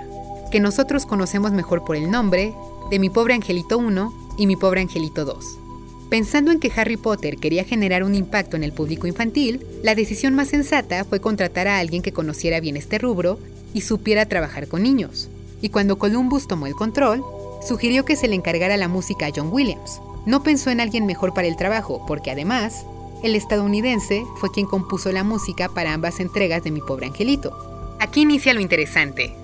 que 0.50 0.59
nosotros 0.59 1.06
conocemos 1.06 1.53
mejor 1.53 1.85
por 1.85 1.94
el 1.94 2.11
nombre 2.11 2.53
de 2.91 2.99
Mi 2.99 3.11
pobre 3.11 3.35
angelito 3.35 3.79
1 3.79 4.35
y 4.39 4.49
Mi 4.49 4.56
pobre 4.56 4.81
angelito 4.81 5.25
2. 5.25 5.44
Pensando 6.11 6.50
en 6.50 6.59
que 6.59 6.73
Harry 6.75 6.97
Potter 6.97 7.37
quería 7.37 7.62
generar 7.62 8.03
un 8.03 8.17
impacto 8.17 8.56
en 8.56 8.65
el 8.65 8.73
público 8.73 9.06
infantil, 9.06 9.65
la 9.85 9.94
decisión 9.94 10.35
más 10.35 10.49
sensata 10.49 11.05
fue 11.05 11.21
contratar 11.21 11.69
a 11.69 11.79
alguien 11.79 12.03
que 12.03 12.12
conociera 12.12 12.59
bien 12.59 12.77
este 12.77 12.99
rubro 12.99 13.39
y 13.73 13.83
supiera 13.83 14.27
trabajar 14.27 14.67
con 14.67 14.83
niños. 14.83 15.29
Y 15.61 15.69
cuando 15.69 15.97
Columbus 15.97 16.49
tomó 16.49 16.67
el 16.67 16.75
control, 16.75 17.23
sugirió 17.67 18.05
que 18.05 18.17
se 18.17 18.29
le 18.29 18.35
encargara 18.35 18.76
la 18.76 18.88
música 18.88 19.26
a 19.26 19.31
John 19.35 19.49
Williams. 19.50 20.00
No 20.26 20.43
pensó 20.43 20.70
en 20.70 20.81
alguien 20.81 21.06
mejor 21.06 21.35
para 21.35 21.49
el 21.49 21.56
trabajo, 21.56 22.05
porque 22.06 22.31
además, 22.31 22.85
el 23.23 23.35
estadounidense 23.35 24.25
fue 24.37 24.50
quien 24.50 24.67
compuso 24.67 25.12
la 25.12 25.25
música 25.25 25.69
para 25.69 25.93
ambas 25.93 26.20
entregas 26.20 26.64
de 26.64 26.70
Mi 26.70 26.81
pobre 26.81 27.06
angelito. 27.06 27.97
Aquí 28.00 28.23
inicia 28.23 28.55
lo 28.55 28.61
interesante. 28.61 29.34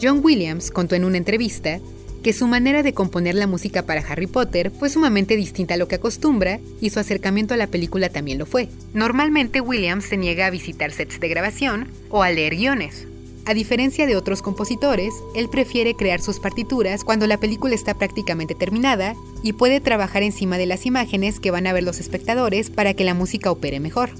John 0.00 0.20
Williams 0.22 0.70
contó 0.70 0.94
en 0.94 1.04
una 1.04 1.18
entrevista 1.18 1.80
que 2.24 2.32
su 2.32 2.48
manera 2.48 2.82
de 2.82 2.94
componer 2.94 3.34
la 3.34 3.46
música 3.46 3.82
para 3.82 4.00
Harry 4.00 4.26
Potter 4.26 4.70
fue 4.70 4.88
sumamente 4.88 5.36
distinta 5.36 5.74
a 5.74 5.76
lo 5.76 5.88
que 5.88 5.96
acostumbra 5.96 6.58
y 6.80 6.90
su 6.90 6.98
acercamiento 6.98 7.52
a 7.52 7.58
la 7.58 7.66
película 7.66 8.08
también 8.08 8.38
lo 8.38 8.46
fue. 8.46 8.68
Normalmente 8.94 9.60
Williams 9.60 10.06
se 10.06 10.16
niega 10.16 10.46
a 10.46 10.50
visitar 10.50 10.90
sets 10.90 11.20
de 11.20 11.28
grabación 11.28 11.88
o 12.08 12.22
a 12.22 12.30
leer 12.30 12.56
guiones, 12.56 13.06
a 13.46 13.52
diferencia 13.52 14.06
de 14.06 14.16
otros 14.16 14.40
compositores, 14.40 15.12
él 15.34 15.50
prefiere 15.50 15.94
crear 15.94 16.22
sus 16.22 16.40
partituras 16.40 17.04
cuando 17.04 17.26
la 17.26 17.36
película 17.36 17.74
está 17.74 17.92
prácticamente 17.92 18.54
terminada 18.54 19.14
y 19.42 19.52
puede 19.52 19.80
trabajar 19.80 20.22
encima 20.22 20.56
de 20.56 20.64
las 20.64 20.86
imágenes 20.86 21.40
que 21.40 21.50
van 21.50 21.66
a 21.66 21.74
ver 21.74 21.82
los 21.82 22.00
espectadores 22.00 22.70
para 22.70 22.94
que 22.94 23.04
la 23.04 23.12
música 23.12 23.50
opere 23.50 23.80
mejor. 23.80 24.10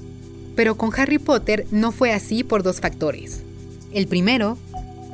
Pero 0.55 0.75
con 0.75 0.91
Harry 0.95 1.17
Potter 1.17 1.65
no 1.71 1.91
fue 1.91 2.13
así 2.13 2.43
por 2.43 2.61
dos 2.61 2.81
factores. 2.81 3.41
El 3.91 4.05
primero, 4.05 4.59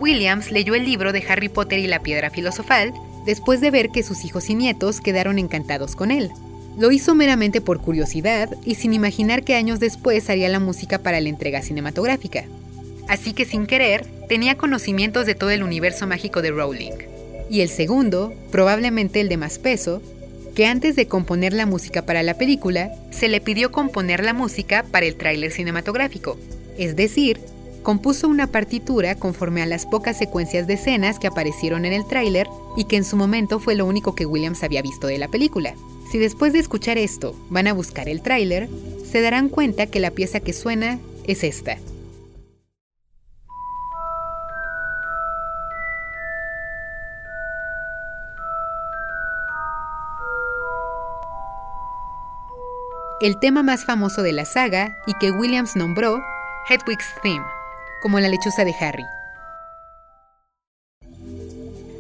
Williams 0.02 0.52
leyó 0.52 0.76
el 0.76 0.84
libro 0.84 1.14
de 1.14 1.24
Harry 1.30 1.48
Potter 1.48 1.80
y 1.80 1.88
la 1.88 2.02
piedra 2.02 2.32
filosofal 2.32 2.94
después 3.26 3.62
de 3.62 3.72
ver 3.72 3.92
que 3.92 4.04
sus 4.04 4.26
hijos 4.26 4.50
y 4.50 4.56
nietos 4.56 5.00
quedaron 5.00 5.40
encantados 5.40 5.96
con 5.96 6.12
él. 6.12 6.32
Lo 6.78 6.92
hizo 6.92 7.16
meramente 7.16 7.62
por 7.62 7.80
curiosidad 7.80 8.50
y 8.66 8.76
sin 8.76 8.94
imaginar 8.94 9.44
que 9.44 9.56
años 9.56 9.80
después 9.80 10.30
haría 10.30 10.50
la 10.50 10.60
música 10.60 11.00
para 11.00 11.22
la 11.22 11.30
entrega 11.30 11.62
cinematográfica 11.62 12.44
así 13.12 13.34
que 13.34 13.44
sin 13.44 13.68
querer 13.68 14.06
tenía 14.30 14.56
conocimientos 14.56 15.26
de 15.26 15.36
todo 15.36 15.50
el 15.50 15.64
universo 15.64 16.08
mágico 16.08 16.42
de 16.42 16.52
Rowling. 16.52 16.94
Y 17.50 17.60
el 17.60 17.68
segundo, 17.68 18.34
probablemente 18.52 19.20
el 19.20 19.28
de 19.28 19.36
más 19.36 19.60
peso, 19.60 20.02
que 20.56 20.66
antes 20.66 20.96
de 20.96 21.08
componer 21.08 21.52
la 21.52 21.66
música 21.66 22.06
para 22.06 22.24
la 22.24 22.38
película, 22.38 22.90
se 23.10 23.28
le 23.28 23.42
pidió 23.42 23.70
componer 23.74 24.24
la 24.24 24.34
música 24.34 24.86
para 24.90 25.06
el 25.06 25.18
tráiler 25.18 25.52
cinematográfico, 25.52 26.38
es 26.78 26.96
decir, 26.96 27.42
compuso 27.84 28.30
una 28.30 28.48
partitura 28.48 29.16
conforme 29.16 29.62
a 29.62 29.66
las 29.66 29.86
pocas 29.86 30.18
secuencias 30.18 30.66
de 30.66 30.76
escenas 30.76 31.20
que 31.20 31.28
aparecieron 31.28 31.84
en 31.84 31.92
el 31.92 32.08
tráiler 32.08 32.48
y 32.78 32.86
que 32.86 32.96
en 32.96 33.04
su 33.04 33.18
momento 33.18 33.60
fue 33.60 33.76
lo 33.76 33.86
único 33.86 34.16
que 34.16 34.26
Williams 34.26 34.64
había 34.64 34.82
visto 34.82 35.08
de 35.08 35.18
la 35.18 35.28
película. 35.28 35.76
Si 36.10 36.18
después 36.18 36.54
de 36.54 36.60
escuchar 36.60 36.98
esto 36.98 37.36
van 37.50 37.68
a 37.68 37.74
buscar 37.74 38.08
el 38.08 38.22
tráiler, 38.22 38.70
se 39.04 39.20
darán 39.20 39.50
cuenta 39.50 39.88
que 39.88 40.00
la 40.00 40.12
pieza 40.12 40.40
que 40.40 40.54
suena 40.54 41.00
es 41.26 41.44
esta. 41.44 41.78
El 53.22 53.38
tema 53.38 53.62
más 53.62 53.86
famoso 53.86 54.24
de 54.24 54.34
la 54.34 54.46
saga 54.46 54.98
y 55.06 55.14
que 55.14 55.32
Williams 55.32 55.76
nombró 55.76 56.24
Hedwig's 56.68 57.06
Theme. 57.22 57.46
como 58.02 58.20
la 58.20 58.30
lechuza 58.30 58.66
de 58.66 58.74
Harry. 58.80 59.04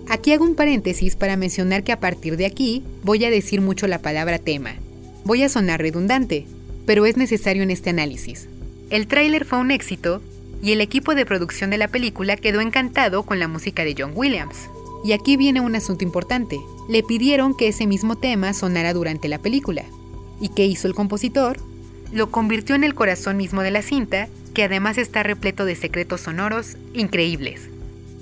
Aquí 0.09 0.33
hago 0.33 0.43
un 0.43 0.55
paréntesis 0.55 1.15
para 1.15 1.37
mencionar 1.37 1.83
que 1.83 1.91
a 1.91 1.99
partir 1.99 2.37
de 2.37 2.47
aquí 2.47 2.83
voy 3.03 3.23
a 3.23 3.29
decir 3.29 3.61
mucho 3.61 3.85
la 3.85 3.99
palabra 3.99 4.39
tema. 4.39 4.73
Voy 5.23 5.43
a 5.43 5.49
sonar 5.49 5.79
redundante, 5.79 6.47
pero 6.87 7.05
es 7.05 7.17
necesario 7.17 7.61
en 7.61 7.69
este 7.69 7.91
análisis. 7.91 8.49
El 8.89 9.05
tráiler 9.05 9.45
fue 9.45 9.59
un 9.59 9.69
éxito 9.69 10.23
y 10.63 10.71
el 10.71 10.81
equipo 10.81 11.13
de 11.13 11.27
producción 11.27 11.69
de 11.69 11.77
la 11.77 11.87
película 11.87 12.35
quedó 12.35 12.61
encantado 12.61 13.21
con 13.23 13.37
la 13.37 13.47
música 13.47 13.83
de 13.83 13.93
John 13.95 14.13
Williams. 14.15 14.57
Y 15.05 15.11
aquí 15.11 15.37
viene 15.37 15.61
un 15.61 15.75
asunto 15.75 16.03
importante. 16.03 16.59
Le 16.89 17.03
pidieron 17.03 17.55
que 17.55 17.67
ese 17.67 17.85
mismo 17.85 18.17
tema 18.17 18.53
sonara 18.53 18.93
durante 18.95 19.27
la 19.27 19.37
película. 19.37 19.85
¿Y 20.41 20.49
qué 20.49 20.65
hizo 20.65 20.87
el 20.87 20.95
compositor? 20.95 21.57
Lo 22.11 22.31
convirtió 22.31 22.75
en 22.75 22.83
el 22.83 22.95
corazón 22.95 23.37
mismo 23.37 23.61
de 23.61 23.71
la 23.71 23.83
cinta, 23.83 24.27
que 24.53 24.63
además 24.63 24.97
está 24.97 25.23
repleto 25.23 25.63
de 25.63 25.75
secretos 25.75 26.21
sonoros 26.21 26.75
increíbles. 26.93 27.69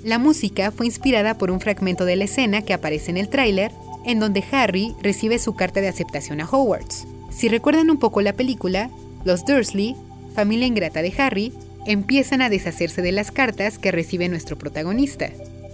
La 0.04 0.18
música 0.18 0.70
fue 0.70 0.86
inspirada 0.86 1.36
por 1.36 1.50
un 1.50 1.60
fragmento 1.60 2.04
de 2.04 2.16
la 2.16 2.24
escena 2.24 2.62
que 2.62 2.74
aparece 2.74 3.10
en 3.10 3.16
el 3.16 3.28
tráiler, 3.28 3.72
en 4.06 4.20
donde 4.20 4.44
Harry 4.52 4.94
recibe 5.02 5.38
su 5.38 5.54
carta 5.54 5.80
de 5.80 5.88
aceptación 5.88 6.40
a 6.40 6.48
Hogwarts. 6.48 7.06
Si 7.30 7.48
recuerdan 7.48 7.90
un 7.90 7.98
poco 7.98 8.20
la 8.22 8.32
película, 8.34 8.90
los 9.24 9.44
Dursley, 9.44 9.96
familia 10.34 10.66
ingrata 10.66 11.02
de 11.02 11.12
Harry, 11.18 11.52
empiezan 11.86 12.42
a 12.42 12.48
deshacerse 12.48 13.02
de 13.02 13.12
las 13.12 13.30
cartas 13.30 13.78
que 13.78 13.92
recibe 13.92 14.28
nuestro 14.28 14.56
protagonista. 14.56 15.30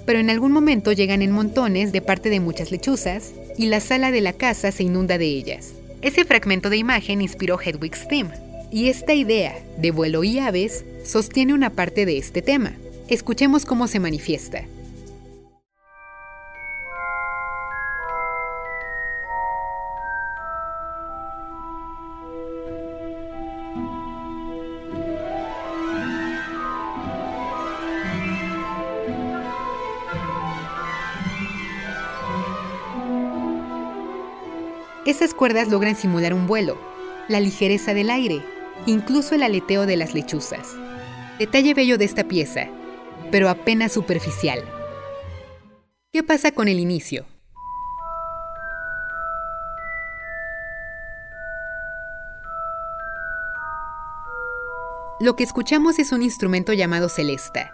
Pero 0.07 0.19
en 0.19 0.31
algún 0.31 0.53
momento 0.53 0.93
llegan 0.93 1.23
en 1.23 1.33
montones 1.33 1.93
de 1.93 2.03
parte 2.03 2.31
de 2.31 2.41
muchas 2.41 2.71
lechuzas 2.71 3.33
y 3.59 3.67
la 3.67 3.81
sala 3.81 4.11
de 4.11 4.21
la 4.21 4.33
casa 4.33 4.71
se 4.71 4.85
inunda 4.85 5.19
de 5.19 5.27
ellas. 5.27 5.76
Ese 6.03 6.25
fragmento 6.25 6.71
de 6.71 6.77
imagen 6.77 7.23
inspiró 7.23 7.59
Hedwig's 7.61 8.07
Theme, 8.09 8.31
y 8.71 8.89
esta 8.89 9.15
idea 9.15 9.59
de 9.79 9.91
vuelo 9.91 10.25
y 10.25 10.39
aves 10.39 10.85
sostiene 11.05 11.55
una 11.55 11.71
parte 11.71 12.05
de 12.05 12.19
este 12.19 12.43
tema. 12.43 12.73
Escuchemos 13.09 13.65
cómo 13.65 13.87
se 13.87 14.01
manifiesta. 14.01 14.65
Esas 35.07 35.35
cuerdas 35.35 35.69
logran 35.69 35.95
simular 35.95 36.35
un 36.35 36.49
vuelo, 36.49 36.77
la 37.29 37.39
ligereza 37.39 37.95
del 37.95 38.11
aire, 38.11 38.43
incluso 38.87 39.37
el 39.37 39.45
aleteo 39.45 39.87
de 39.87 39.97
las 39.97 40.15
lechuzas. 40.15 40.75
Detalle 41.39 41.75
bello 41.75 41.97
de 41.97 42.05
esta 42.05 42.25
pieza, 42.25 42.69
pero 43.31 43.49
apenas 43.49 43.93
superficial. 43.93 44.65
¿Qué 46.13 46.25
pasa 46.25 46.51
con 46.51 46.67
el 46.67 46.81
inicio? 46.81 47.25
Lo 55.21 55.37
que 55.37 55.45
escuchamos 55.45 56.01
es 56.01 56.11
un 56.11 56.23
instrumento 56.23 56.73
llamado 56.73 57.09
celesta, 57.09 57.73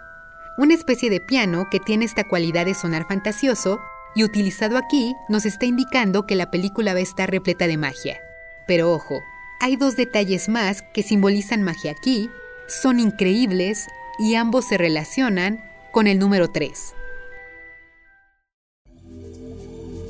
una 0.55 0.75
especie 0.75 1.09
de 1.09 1.19
piano 1.19 1.67
que 1.71 1.79
tiene 1.79 2.05
esta 2.05 2.25
cualidad 2.25 2.67
de 2.67 2.75
sonar 2.75 3.07
fantasioso 3.07 3.79
y 4.15 4.23
utilizado 4.23 4.77
aquí 4.77 5.15
nos 5.29 5.45
está 5.45 5.65
indicando 5.65 6.25
que 6.25 6.35
la 6.35 6.51
película 6.51 6.93
va 6.93 6.99
a 6.99 7.03
estar 7.03 7.29
repleta 7.29 7.67
de 7.67 7.77
magia. 7.77 8.19
Pero 8.67 8.91
ojo, 8.91 9.21
hay 9.59 9.75
dos 9.75 9.95
detalles 9.95 10.49
más 10.49 10.81
que 10.93 11.03
simbolizan 11.03 11.63
magia 11.63 11.91
aquí, 11.91 12.29
son 12.67 12.99
increíbles 12.99 13.87
y 14.19 14.35
ambos 14.35 14.65
se 14.67 14.77
relacionan 14.77 15.63
con 15.91 16.07
el 16.07 16.19
número 16.19 16.49
3. 16.49 16.93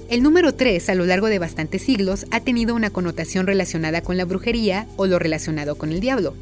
El 0.10 0.22
número 0.22 0.54
3 0.54 0.90
a 0.90 0.96
lo 0.96 1.06
largo 1.06 1.28
de 1.28 1.40
bastantes 1.40 1.82
siglos 1.82 2.26
ha 2.30 2.40
tenido 2.40 2.76
una 2.76 2.92
connotación 2.92 3.48
relacionada 3.48 4.02
con 4.02 4.16
la 4.16 4.26
brujería 4.26 4.86
o 4.96 5.08
lo 5.08 5.18
relacionado 5.18 5.76
con 5.76 5.92
el 5.92 6.02
diablo. 6.02 6.36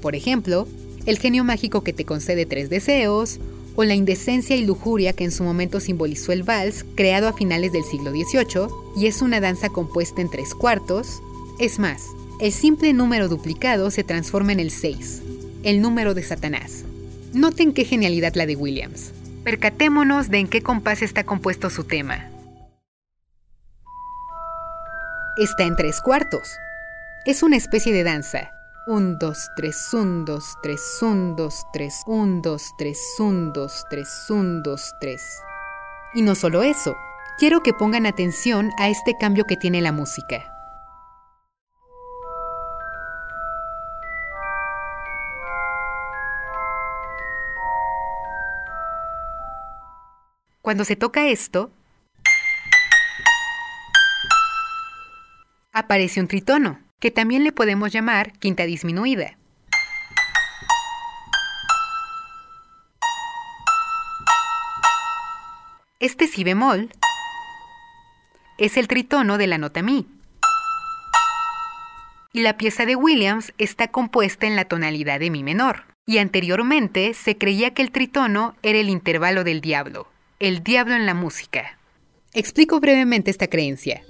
Por 0.00 0.14
ejemplo, 0.14 0.68
el 1.06 1.18
genio 1.18 1.42
mágico 1.42 1.82
que 1.82 1.92
te 1.92 2.04
concede 2.04 2.46
tres 2.46 2.70
deseos, 2.70 3.38
o 3.76 3.84
la 3.84 3.94
indecencia 3.94 4.56
y 4.56 4.64
lujuria 4.64 5.12
que 5.12 5.24
en 5.24 5.30
su 5.30 5.44
momento 5.44 5.80
simbolizó 5.80 6.32
el 6.32 6.42
vals, 6.42 6.84
creado 6.94 7.28
a 7.28 7.32
finales 7.32 7.72
del 7.72 7.84
siglo 7.84 8.10
XVIII, 8.10 8.68
y 8.96 9.06
es 9.06 9.22
una 9.22 9.40
danza 9.40 9.68
compuesta 9.68 10.22
en 10.22 10.30
tres 10.30 10.54
cuartos. 10.54 11.22
Es 11.58 11.78
más, 11.78 12.02
el 12.40 12.52
simple 12.52 12.92
número 12.92 13.28
duplicado 13.28 13.90
se 13.90 14.02
transforma 14.02 14.52
en 14.52 14.60
el 14.60 14.70
6, 14.70 15.22
el 15.62 15.80
número 15.80 16.14
de 16.14 16.22
Satanás. 16.22 16.84
Noten 17.32 17.72
qué 17.72 17.84
genialidad 17.84 18.34
la 18.34 18.46
de 18.46 18.56
Williams. 18.56 19.12
Percatémonos 19.44 20.30
de 20.30 20.38
en 20.38 20.48
qué 20.48 20.62
compás 20.62 21.02
está 21.02 21.24
compuesto 21.24 21.70
su 21.70 21.84
tema. 21.84 22.30
Está 25.36 25.64
en 25.64 25.76
tres 25.76 26.00
cuartos. 26.00 26.48
Es 27.26 27.42
una 27.42 27.56
especie 27.56 27.92
de 27.92 28.04
danza. 28.04 28.55
1, 28.88 29.16
2, 29.18 29.50
3, 29.56 29.94
1, 29.94 30.24
2, 30.24 30.56
3, 30.62 30.98
1, 31.02 31.34
2, 31.34 31.66
3, 31.72 32.02
1, 32.06 32.40
2, 32.40 32.72
3, 32.78 33.14
1, 33.18 33.52
2, 33.52 33.84
3, 33.90 34.30
1, 34.30 34.62
2, 34.62 34.94
3. 35.00 35.42
Y 36.14 36.22
no 36.22 36.36
solo 36.36 36.62
eso, 36.62 36.96
quiero 37.36 37.64
que 37.64 37.72
pongan 37.72 38.06
atención 38.06 38.70
a 38.78 38.88
este 38.88 39.16
cambio 39.18 39.44
que 39.44 39.56
tiene 39.56 39.80
la 39.80 39.90
música. 39.90 40.52
Cuando 50.62 50.84
se 50.84 50.94
toca 50.94 51.26
esto, 51.26 51.72
aparece 55.72 56.20
un 56.20 56.28
tritono, 56.28 56.85
que 57.00 57.10
también 57.10 57.44
le 57.44 57.52
podemos 57.52 57.92
llamar 57.92 58.32
quinta 58.38 58.64
disminuida. 58.64 59.36
Este 66.00 66.26
si 66.26 66.44
bemol 66.44 66.90
es 68.58 68.76
el 68.76 68.88
tritono 68.88 69.38
de 69.38 69.46
la 69.46 69.58
nota 69.58 69.82
mi. 69.82 70.06
Y 72.32 72.42
la 72.42 72.56
pieza 72.56 72.84
de 72.84 72.96
Williams 72.96 73.52
está 73.56 73.88
compuesta 73.88 74.46
en 74.46 74.56
la 74.56 74.66
tonalidad 74.66 75.20
de 75.20 75.30
mi 75.30 75.42
menor. 75.42 75.84
Y 76.06 76.18
anteriormente 76.18 77.14
se 77.14 77.36
creía 77.36 77.72
que 77.72 77.82
el 77.82 77.90
tritono 77.90 78.54
era 78.62 78.78
el 78.78 78.90
intervalo 78.90 79.42
del 79.42 79.60
diablo, 79.60 80.08
el 80.38 80.62
diablo 80.62 80.94
en 80.94 81.06
la 81.06 81.14
música. 81.14 81.78
Explico 82.32 82.78
brevemente 82.78 83.30
esta 83.30 83.48
creencia. 83.48 84.02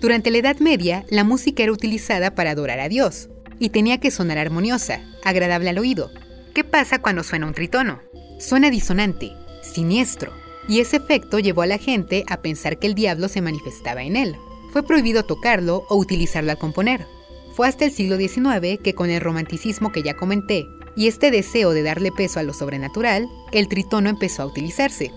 Durante 0.00 0.30
la 0.30 0.38
Edad 0.38 0.58
Media, 0.58 1.04
la 1.08 1.24
música 1.24 1.62
era 1.62 1.72
utilizada 1.72 2.34
para 2.34 2.50
adorar 2.50 2.80
a 2.80 2.88
Dios 2.88 3.28
y 3.58 3.70
tenía 3.70 3.98
que 3.98 4.10
sonar 4.10 4.38
armoniosa, 4.38 5.00
agradable 5.22 5.70
al 5.70 5.78
oído. 5.78 6.10
¿Qué 6.54 6.64
pasa 6.64 7.00
cuando 7.00 7.22
suena 7.22 7.46
un 7.46 7.54
tritono? 7.54 8.00
Suena 8.38 8.70
disonante, 8.70 9.32
siniestro, 9.62 10.32
y 10.68 10.80
ese 10.80 10.96
efecto 10.96 11.38
llevó 11.38 11.62
a 11.62 11.66
la 11.66 11.78
gente 11.78 12.24
a 12.28 12.42
pensar 12.42 12.78
que 12.78 12.86
el 12.86 12.94
diablo 12.94 13.28
se 13.28 13.40
manifestaba 13.40 14.02
en 14.02 14.16
él. 14.16 14.36
Fue 14.72 14.82
prohibido 14.82 15.24
tocarlo 15.24 15.84
o 15.88 15.96
utilizarlo 15.96 16.50
al 16.50 16.58
componer. 16.58 17.06
Fue 17.54 17.68
hasta 17.68 17.84
el 17.84 17.92
siglo 17.92 18.16
XIX 18.16 18.80
que 18.82 18.94
con 18.94 19.10
el 19.10 19.20
romanticismo 19.20 19.92
que 19.92 20.02
ya 20.02 20.16
comenté 20.16 20.66
y 20.96 21.06
este 21.08 21.30
deseo 21.30 21.70
de 21.70 21.82
darle 21.82 22.12
peso 22.12 22.40
a 22.40 22.42
lo 22.42 22.52
sobrenatural, 22.52 23.28
el 23.52 23.68
tritono 23.68 24.10
empezó 24.10 24.42
a 24.42 24.46
utilizarse. 24.46 25.12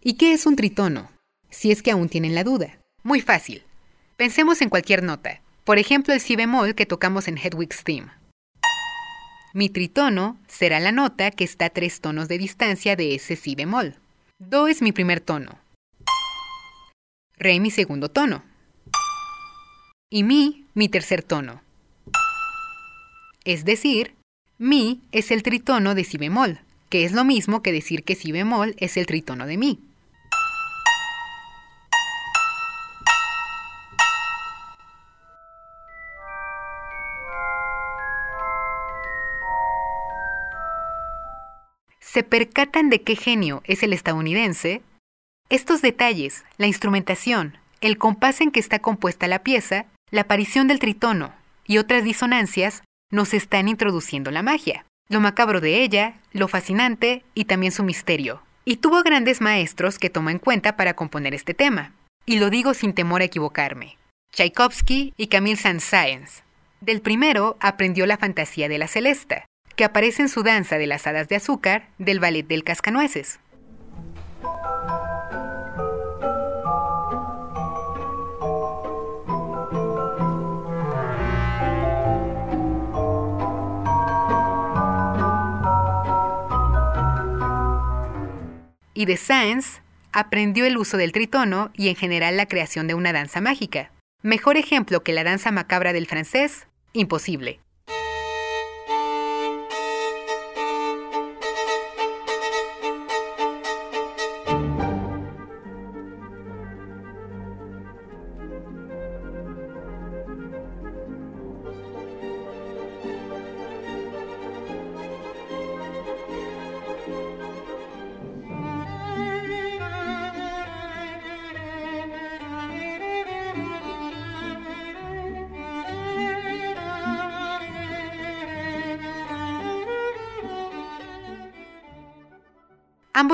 ¿Y 0.00 0.14
qué 0.14 0.32
es 0.32 0.46
un 0.46 0.56
tritono? 0.56 1.10
Si 1.50 1.70
es 1.70 1.82
que 1.82 1.90
aún 1.90 2.08
tienen 2.08 2.34
la 2.34 2.44
duda. 2.44 2.80
Muy 3.02 3.20
fácil. 3.20 3.62
Pensemos 4.22 4.62
en 4.62 4.68
cualquier 4.68 5.02
nota. 5.02 5.40
Por 5.64 5.80
ejemplo, 5.80 6.14
el 6.14 6.20
si 6.20 6.36
bemol 6.36 6.76
que 6.76 6.86
tocamos 6.86 7.26
en 7.26 7.38
Hedwig's 7.38 7.82
Theme. 7.82 8.12
Mi 9.52 9.68
tritono 9.68 10.38
será 10.46 10.78
la 10.78 10.92
nota 10.92 11.32
que 11.32 11.42
está 11.42 11.64
a 11.64 11.70
tres 11.70 12.00
tonos 12.00 12.28
de 12.28 12.38
distancia 12.38 12.94
de 12.94 13.16
ese 13.16 13.34
si 13.34 13.56
bemol. 13.56 13.96
Do 14.38 14.68
es 14.68 14.80
mi 14.80 14.92
primer 14.92 15.18
tono. 15.18 15.58
Re 17.36 17.58
mi 17.58 17.72
segundo 17.72 18.10
tono. 18.10 18.44
Y 20.08 20.22
mi 20.22 20.66
mi 20.72 20.88
tercer 20.88 21.24
tono. 21.24 21.60
Es 23.44 23.64
decir, 23.64 24.14
mi 24.56 25.00
es 25.10 25.32
el 25.32 25.42
tritono 25.42 25.96
de 25.96 26.04
si 26.04 26.16
bemol, 26.16 26.60
que 26.90 27.04
es 27.04 27.10
lo 27.10 27.24
mismo 27.24 27.60
que 27.60 27.72
decir 27.72 28.04
que 28.04 28.14
si 28.14 28.30
bemol 28.30 28.76
es 28.78 28.96
el 28.96 29.06
tritono 29.06 29.48
de 29.48 29.56
mi. 29.56 29.80
¿Se 42.12 42.22
percatan 42.22 42.90
de 42.90 43.00
qué 43.00 43.16
genio 43.16 43.62
es 43.64 43.82
el 43.82 43.94
estadounidense? 43.94 44.82
Estos 45.48 45.80
detalles, 45.80 46.44
la 46.58 46.66
instrumentación, 46.66 47.56
el 47.80 47.96
compás 47.96 48.42
en 48.42 48.50
que 48.50 48.60
está 48.60 48.80
compuesta 48.80 49.28
la 49.28 49.38
pieza, 49.38 49.86
la 50.10 50.20
aparición 50.20 50.68
del 50.68 50.78
tritono 50.78 51.32
y 51.66 51.78
otras 51.78 52.04
disonancias 52.04 52.82
nos 53.10 53.32
están 53.32 53.66
introduciendo 53.66 54.30
la 54.30 54.42
magia. 54.42 54.84
lo 55.08 55.20
macabro 55.20 55.62
de 55.62 55.82
ella, 55.82 56.20
lo 56.32 56.48
fascinante 56.48 57.24
y 57.32 57.46
también 57.46 57.72
su 57.72 57.82
misterio. 57.82 58.42
Y 58.66 58.76
tuvo 58.76 59.02
grandes 59.02 59.40
maestros 59.40 59.98
que 59.98 60.10
tomó 60.10 60.28
en 60.28 60.38
cuenta 60.38 60.76
para 60.76 60.92
componer 60.92 61.32
este 61.32 61.54
tema. 61.54 61.94
Y 62.26 62.38
lo 62.38 62.50
digo 62.50 62.74
sin 62.74 62.92
temor 62.92 63.22
a 63.22 63.24
equivocarme. 63.24 63.96
Tchaikovsky 64.32 65.14
y 65.16 65.28
Camille 65.28 65.56
Saint-Saëns. 65.56 66.42
Del 66.82 67.00
primero 67.00 67.56
aprendió 67.60 68.04
la 68.04 68.18
fantasía 68.18 68.68
de 68.68 68.76
la 68.76 68.88
celesta, 68.88 69.46
que 69.76 69.84
aparece 69.84 70.22
en 70.22 70.28
su 70.28 70.42
danza 70.42 70.78
de 70.78 70.86
las 70.86 71.06
hadas 71.06 71.28
de 71.28 71.36
azúcar 71.36 71.88
del 71.98 72.20
ballet 72.20 72.46
del 72.46 72.64
cascanueces. 72.64 73.38
Y 88.94 89.06
de 89.06 89.16
Sainz 89.16 89.80
aprendió 90.12 90.66
el 90.66 90.76
uso 90.76 90.96
del 90.96 91.12
tritono 91.12 91.70
y 91.74 91.88
en 91.88 91.96
general 91.96 92.36
la 92.36 92.46
creación 92.46 92.86
de 92.86 92.94
una 92.94 93.12
danza 93.12 93.40
mágica. 93.40 93.90
Mejor 94.22 94.56
ejemplo 94.56 95.02
que 95.02 95.12
la 95.12 95.24
danza 95.24 95.50
macabra 95.50 95.92
del 95.92 96.06
francés, 96.06 96.68
imposible. 96.92 97.58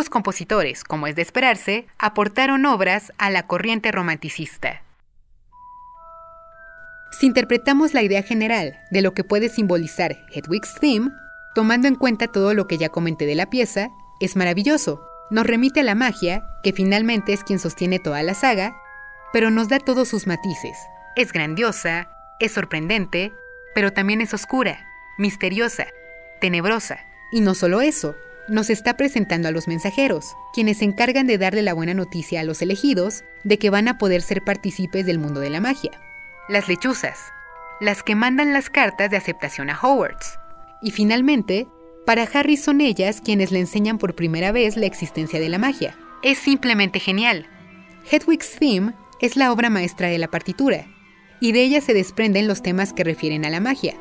Compositores, 0.09 0.85
como 0.85 1.09
es 1.09 1.17
de 1.17 1.23
esperarse, 1.23 1.87
aportaron 1.99 2.65
obras 2.65 3.13
a 3.19 3.31
la 3.31 3.49
corriente 3.49 3.91
romanticista. 3.91 4.83
Si 7.11 7.27
interpretamos 7.27 7.95
la 7.95 8.03
idea 8.03 8.23
general 8.23 8.79
de 8.91 9.03
lo 9.03 9.13
que 9.15 9.25
puede 9.25 9.49
simbolizar 9.49 10.17
Hedwig's 10.33 10.75
Theme, 10.81 11.11
tomando 11.55 11.89
en 11.89 11.97
cuenta 11.97 12.29
todo 12.29 12.55
lo 12.55 12.69
que 12.69 12.79
ya 12.79 12.91
comenté 12.91 13.27
de 13.27 13.35
la 13.35 13.51
pieza, 13.51 13.89
es 14.21 14.37
maravilloso. 14.37 15.03
Nos 15.31 15.47
remite 15.47 15.81
a 15.81 15.83
la 15.83 15.97
magia, 15.97 16.45
que 16.63 16.73
finalmente 16.73 17.33
es 17.33 17.43
quien 17.43 17.59
sostiene 17.59 17.99
toda 17.99 18.23
la 18.23 18.35
saga, 18.35 18.77
pero 19.33 19.51
nos 19.51 19.69
da 19.69 19.81
todos 19.81 20.09
sus 20.09 20.27
matices. 20.27 20.79
Es 21.17 21.33
grandiosa, 21.33 22.09
es 22.39 22.53
sorprendente, 22.53 23.33
pero 23.75 23.93
también 23.93 24.21
es 24.21 24.33
oscura, 24.33 24.87
misteriosa, 25.19 25.87
tenebrosa. 26.41 27.01
Y 27.33 27.41
no 27.41 27.55
solo 27.55 27.81
eso, 27.81 28.15
nos 28.49 28.71
está 28.71 28.97
presentando 28.97 29.49
a 29.49 29.51
los 29.51 29.69
mensajeros, 29.69 30.37
quienes 30.53 30.79
se 30.79 30.85
encargan 30.85 31.27
de 31.27 31.39
darle 31.39 31.63
la 31.63 31.75
buena 31.75 31.95
noticia 31.95 32.41
a 32.41 32.45
los 32.45 32.63
elegidos 32.63 33.25
de 33.45 33.59
que 33.59 33.71
van 33.71 33.89
a 33.89 33.99
poder 33.99 34.23
ser 34.23 34.43
partícipes 34.43 35.07
del 35.07 35.19
mundo 35.19 35.41
de 35.41 35.51
la 35.51 35.61
magia. 35.61 35.93
Las 36.49 36.69
lechuzas, 36.69 37.19
las 37.81 38.03
que 38.03 38.15
mandan 38.15 38.53
las 38.53 38.71
cartas 38.71 39.11
de 39.11 39.17
aceptación 39.17 39.71
a 39.71 39.79
Hogwarts. 39.81 40.39
Y 40.81 40.91
finalmente, 40.91 41.69
para 42.07 42.23
Harry 42.33 42.57
son 42.57 42.81
ellas 42.81 43.21
quienes 43.21 43.53
le 43.53 43.61
enseñan 43.61 43.99
por 43.99 44.15
primera 44.15 44.53
vez 44.53 44.77
la 44.77 44.87
existencia 44.87 45.39
de 45.39 45.49
la 45.49 45.59
magia. 45.59 45.95
Es 46.23 46.39
simplemente 46.39 47.01
genial. 47.01 47.47
Hedwig's 48.11 48.57
Theme 48.59 48.95
es 49.21 49.37
la 49.37 49.53
obra 49.53 49.69
maestra 49.71 50.09
de 50.09 50.19
la 50.19 50.29
partitura, 50.29 50.87
y 51.41 51.53
de 51.53 51.63
ella 51.63 51.81
se 51.81 51.95
desprenden 51.95 52.49
los 52.49 52.63
temas 52.63 52.93
que 52.93 53.05
refieren 53.05 53.45
a 53.45 53.51
la 53.51 53.61
magia, 53.61 53.95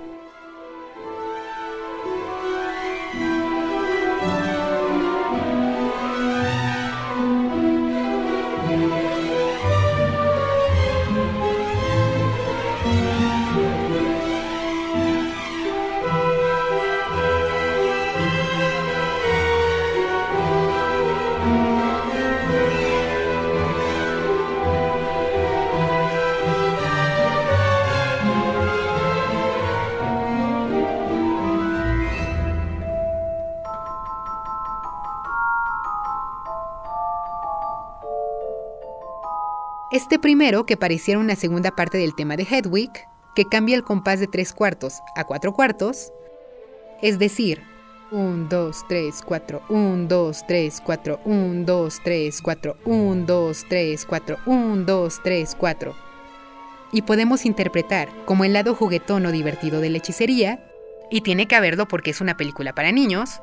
Este 40.18 40.30
primero, 40.30 40.66
que 40.66 40.78
pareciera 40.78 41.20
una 41.20 41.36
segunda 41.36 41.76
parte 41.76 42.00
del 42.00 42.16
tema 42.16 42.36
de 42.38 42.42
Hedwig, 42.42 42.90
que 43.36 43.46
cambia 43.46 43.76
el 43.76 43.84
compás 43.84 44.20
de 44.20 44.26
tres 44.26 44.52
cuartos 44.52 45.00
a 45.16 45.26
cuatro 45.26 45.54
cuartos, 45.54 46.12
es 47.04 47.20
decir, 47.20 47.62
1, 48.10 48.48
2, 48.50 48.86
3, 48.90 49.22
4, 49.24 49.62
1, 49.70 50.08
2, 50.08 50.44
3, 50.48 50.82
4, 50.84 51.20
1, 51.24 51.66
2, 51.66 52.00
3, 52.04 52.42
4, 52.42 52.78
1, 52.84 53.26
2, 53.28 53.66
3, 53.70 54.06
4, 54.08 54.38
1, 54.48 54.86
2, 54.86 55.20
3, 55.24 55.56
4. 55.56 55.96
Y 56.94 57.02
podemos 57.04 57.46
interpretar 57.46 58.10
como 58.26 58.44
el 58.44 58.54
lado 58.54 58.74
juguetón 58.74 59.24
o 59.28 59.32
divertido 59.32 59.82
de 59.82 59.92
la 59.92 60.00
hechicería, 60.00 60.68
y 61.12 61.22
tiene 61.22 61.48
que 61.48 61.56
haberlo 61.56 61.88
porque 61.88 62.10
es 62.10 62.22
una 62.22 62.38
película 62.38 62.74
para 62.74 62.92
niños, 62.92 63.40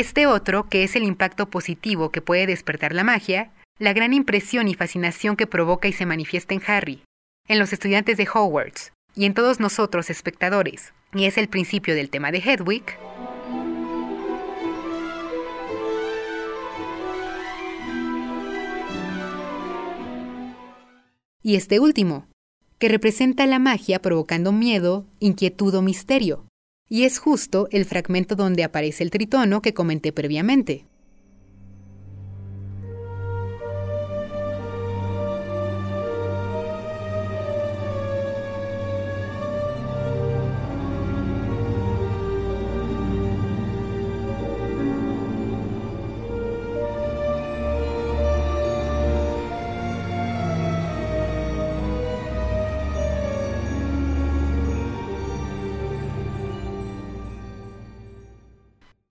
Este 0.00 0.26
otro, 0.26 0.66
que 0.66 0.82
es 0.82 0.96
el 0.96 1.02
impacto 1.02 1.50
positivo 1.50 2.10
que 2.10 2.22
puede 2.22 2.46
despertar 2.46 2.94
la 2.94 3.04
magia, 3.04 3.50
la 3.78 3.92
gran 3.92 4.14
impresión 4.14 4.66
y 4.66 4.72
fascinación 4.72 5.36
que 5.36 5.46
provoca 5.46 5.88
y 5.88 5.92
se 5.92 6.06
manifiesta 6.06 6.54
en 6.54 6.62
Harry, 6.66 7.02
en 7.46 7.58
los 7.58 7.74
estudiantes 7.74 8.16
de 8.16 8.26
Hogwarts 8.26 8.94
y 9.14 9.26
en 9.26 9.34
todos 9.34 9.60
nosotros 9.60 10.08
espectadores, 10.08 10.94
y 11.12 11.26
es 11.26 11.36
el 11.36 11.48
principio 11.48 11.94
del 11.94 12.08
tema 12.08 12.32
de 12.32 12.38
Hedwig, 12.38 12.82
y 21.42 21.56
este 21.56 21.78
último, 21.78 22.26
que 22.78 22.88
representa 22.88 23.44
la 23.44 23.58
magia 23.58 24.00
provocando 24.00 24.50
miedo, 24.50 25.04
inquietud 25.18 25.74
o 25.74 25.82
misterio, 25.82 26.46
y 26.90 27.04
es 27.04 27.18
justo 27.18 27.68
el 27.70 27.86
fragmento 27.86 28.34
donde 28.34 28.64
aparece 28.64 29.04
el 29.04 29.10
tritono 29.10 29.62
que 29.62 29.72
comenté 29.72 30.12
previamente. 30.12 30.89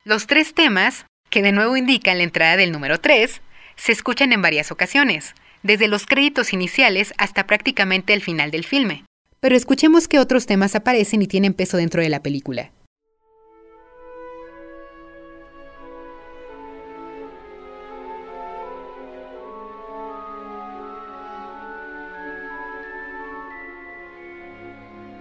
Los 0.10 0.26
tres 0.26 0.56
temas, 0.56 1.06
que 1.30 1.44
de 1.44 1.52
nuevo 1.52 1.78
indican 1.78 2.18
la 2.18 2.24
entrada 2.24 2.58
del 2.58 2.72
número 2.72 3.00
3, 3.00 3.42
se 3.76 3.92
escuchan 3.92 4.34
en 4.34 4.42
varias 4.42 4.72
ocasiones, 4.72 5.36
desde 5.62 5.88
los 5.88 6.08
créditos 6.08 6.52
iniciales 6.52 7.14
hasta 7.20 7.46
prácticamente 7.46 8.14
el 8.14 8.24
final 8.24 8.50
del 8.50 8.66
filme. 8.66 9.06
Pero 9.40 9.56
escuchemos 9.56 10.08
qué 10.08 10.18
otros 10.18 10.48
temas 10.48 10.74
aparecen 10.74 11.22
y 11.22 11.28
tienen 11.28 11.54
peso 11.54 11.78
dentro 11.78 12.02
de 12.02 12.10
la 12.10 12.24
película. 12.24 12.72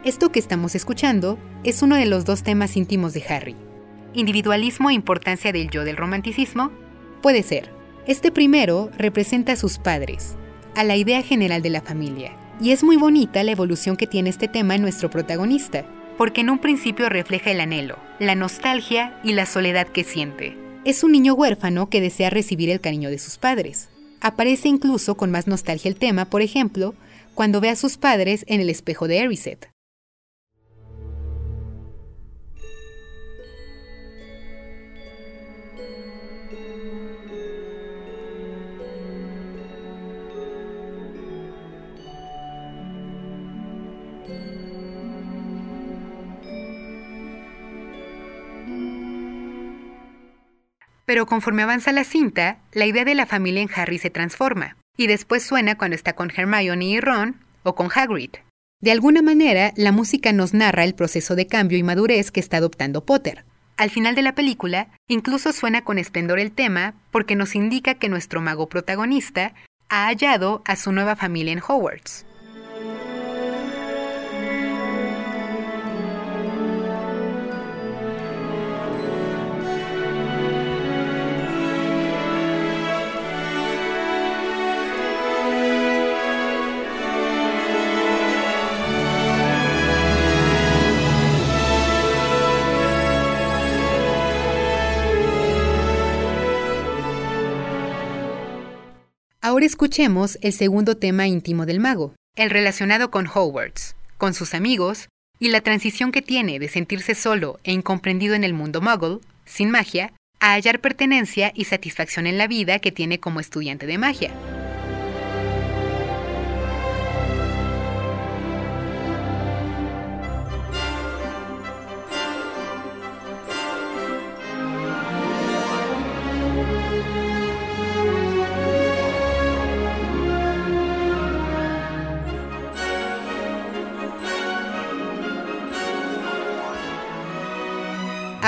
Esto 0.02 0.32
que 0.32 0.38
estamos 0.38 0.74
escuchando 0.74 1.38
es 1.62 1.82
uno 1.82 1.96
de 1.96 2.06
los 2.06 2.24
dos 2.24 2.42
temas 2.42 2.78
íntimos 2.78 3.12
de 3.12 3.22
Harry, 3.28 3.67
individualismo 4.18 4.90
e 4.90 4.94
importancia 4.94 5.52
del 5.52 5.70
yo 5.70 5.84
del 5.84 5.96
romanticismo? 5.96 6.70
Puede 7.22 7.42
ser. 7.42 7.70
Este 8.06 8.30
primero 8.30 8.90
representa 8.96 9.52
a 9.52 9.56
sus 9.56 9.78
padres, 9.78 10.36
a 10.74 10.84
la 10.84 10.96
idea 10.96 11.22
general 11.22 11.62
de 11.62 11.70
la 11.70 11.82
familia, 11.82 12.36
y 12.60 12.72
es 12.72 12.82
muy 12.82 12.96
bonita 12.96 13.42
la 13.42 13.52
evolución 13.52 13.96
que 13.96 14.06
tiene 14.06 14.30
este 14.30 14.48
tema 14.48 14.74
en 14.74 14.82
nuestro 14.82 15.10
protagonista, 15.10 15.84
porque 16.16 16.40
en 16.40 16.50
un 16.50 16.58
principio 16.58 17.08
refleja 17.08 17.50
el 17.50 17.60
anhelo, 17.60 17.96
la 18.18 18.34
nostalgia 18.34 19.20
y 19.22 19.32
la 19.32 19.46
soledad 19.46 19.86
que 19.88 20.04
siente. 20.04 20.56
Es 20.84 21.04
un 21.04 21.12
niño 21.12 21.34
huérfano 21.34 21.88
que 21.88 22.00
desea 22.00 22.30
recibir 22.30 22.70
el 22.70 22.80
cariño 22.80 23.10
de 23.10 23.18
sus 23.18 23.38
padres. 23.38 23.88
Aparece 24.20 24.68
incluso 24.68 25.16
con 25.16 25.30
más 25.30 25.46
nostalgia 25.46 25.88
el 25.88 25.96
tema, 25.96 26.24
por 26.24 26.42
ejemplo, 26.42 26.94
cuando 27.34 27.60
ve 27.60 27.68
a 27.68 27.76
sus 27.76 27.98
padres 27.98 28.44
en 28.48 28.60
el 28.60 28.70
espejo 28.70 29.06
de 29.06 29.18
Eriset. 29.18 29.70
Pero 51.08 51.24
conforme 51.24 51.62
avanza 51.62 51.90
la 51.92 52.04
cinta, 52.04 52.58
la 52.72 52.84
idea 52.84 53.06
de 53.06 53.14
la 53.14 53.24
familia 53.24 53.62
en 53.62 53.70
Harry 53.74 53.96
se 53.96 54.10
transforma, 54.10 54.76
y 54.94 55.06
después 55.06 55.42
suena 55.42 55.78
cuando 55.78 55.94
está 55.94 56.12
con 56.12 56.30
Hermione 56.30 56.84
y 56.84 57.00
Ron, 57.00 57.36
o 57.62 57.74
con 57.74 57.88
Hagrid. 57.94 58.32
De 58.80 58.92
alguna 58.92 59.22
manera, 59.22 59.72
la 59.74 59.90
música 59.90 60.32
nos 60.34 60.52
narra 60.52 60.84
el 60.84 60.94
proceso 60.94 61.34
de 61.34 61.46
cambio 61.46 61.78
y 61.78 61.82
madurez 61.82 62.30
que 62.30 62.40
está 62.40 62.58
adoptando 62.58 63.06
Potter. 63.06 63.44
Al 63.78 63.88
final 63.88 64.14
de 64.16 64.22
la 64.22 64.34
película, 64.34 64.88
incluso 65.08 65.52
suena 65.52 65.82
con 65.82 65.98
esplendor 65.98 66.38
el 66.40 66.52
tema 66.52 66.94
porque 67.10 67.36
nos 67.36 67.54
indica 67.54 67.94
que 67.94 68.08
nuestro 68.08 68.40
mago 68.40 68.68
protagonista 68.68 69.54
ha 69.88 70.08
hallado 70.08 70.62
a 70.66 70.76
su 70.76 70.92
nueva 70.92 71.16
familia 71.16 71.54
en 71.54 71.62
Hogwarts. 71.66 72.26
Ahora 99.58 99.66
escuchemos 99.66 100.38
el 100.40 100.52
segundo 100.52 100.98
tema 100.98 101.26
íntimo 101.26 101.66
del 101.66 101.80
mago, 101.80 102.14
el 102.36 102.48
relacionado 102.48 103.10
con 103.10 103.26
Hogwarts, 103.26 103.96
con 104.16 104.32
sus 104.32 104.54
amigos 104.54 105.08
y 105.40 105.48
la 105.48 105.62
transición 105.62 106.12
que 106.12 106.22
tiene 106.22 106.60
de 106.60 106.68
sentirse 106.68 107.16
solo 107.16 107.58
e 107.64 107.72
incomprendido 107.72 108.36
en 108.36 108.44
el 108.44 108.54
mundo 108.54 108.80
muggle, 108.80 109.18
sin 109.46 109.72
magia, 109.72 110.12
a 110.38 110.52
hallar 110.52 110.78
pertenencia 110.78 111.50
y 111.56 111.64
satisfacción 111.64 112.28
en 112.28 112.38
la 112.38 112.46
vida 112.46 112.78
que 112.78 112.92
tiene 112.92 113.18
como 113.18 113.40
estudiante 113.40 113.86
de 113.86 113.98
magia. 113.98 114.30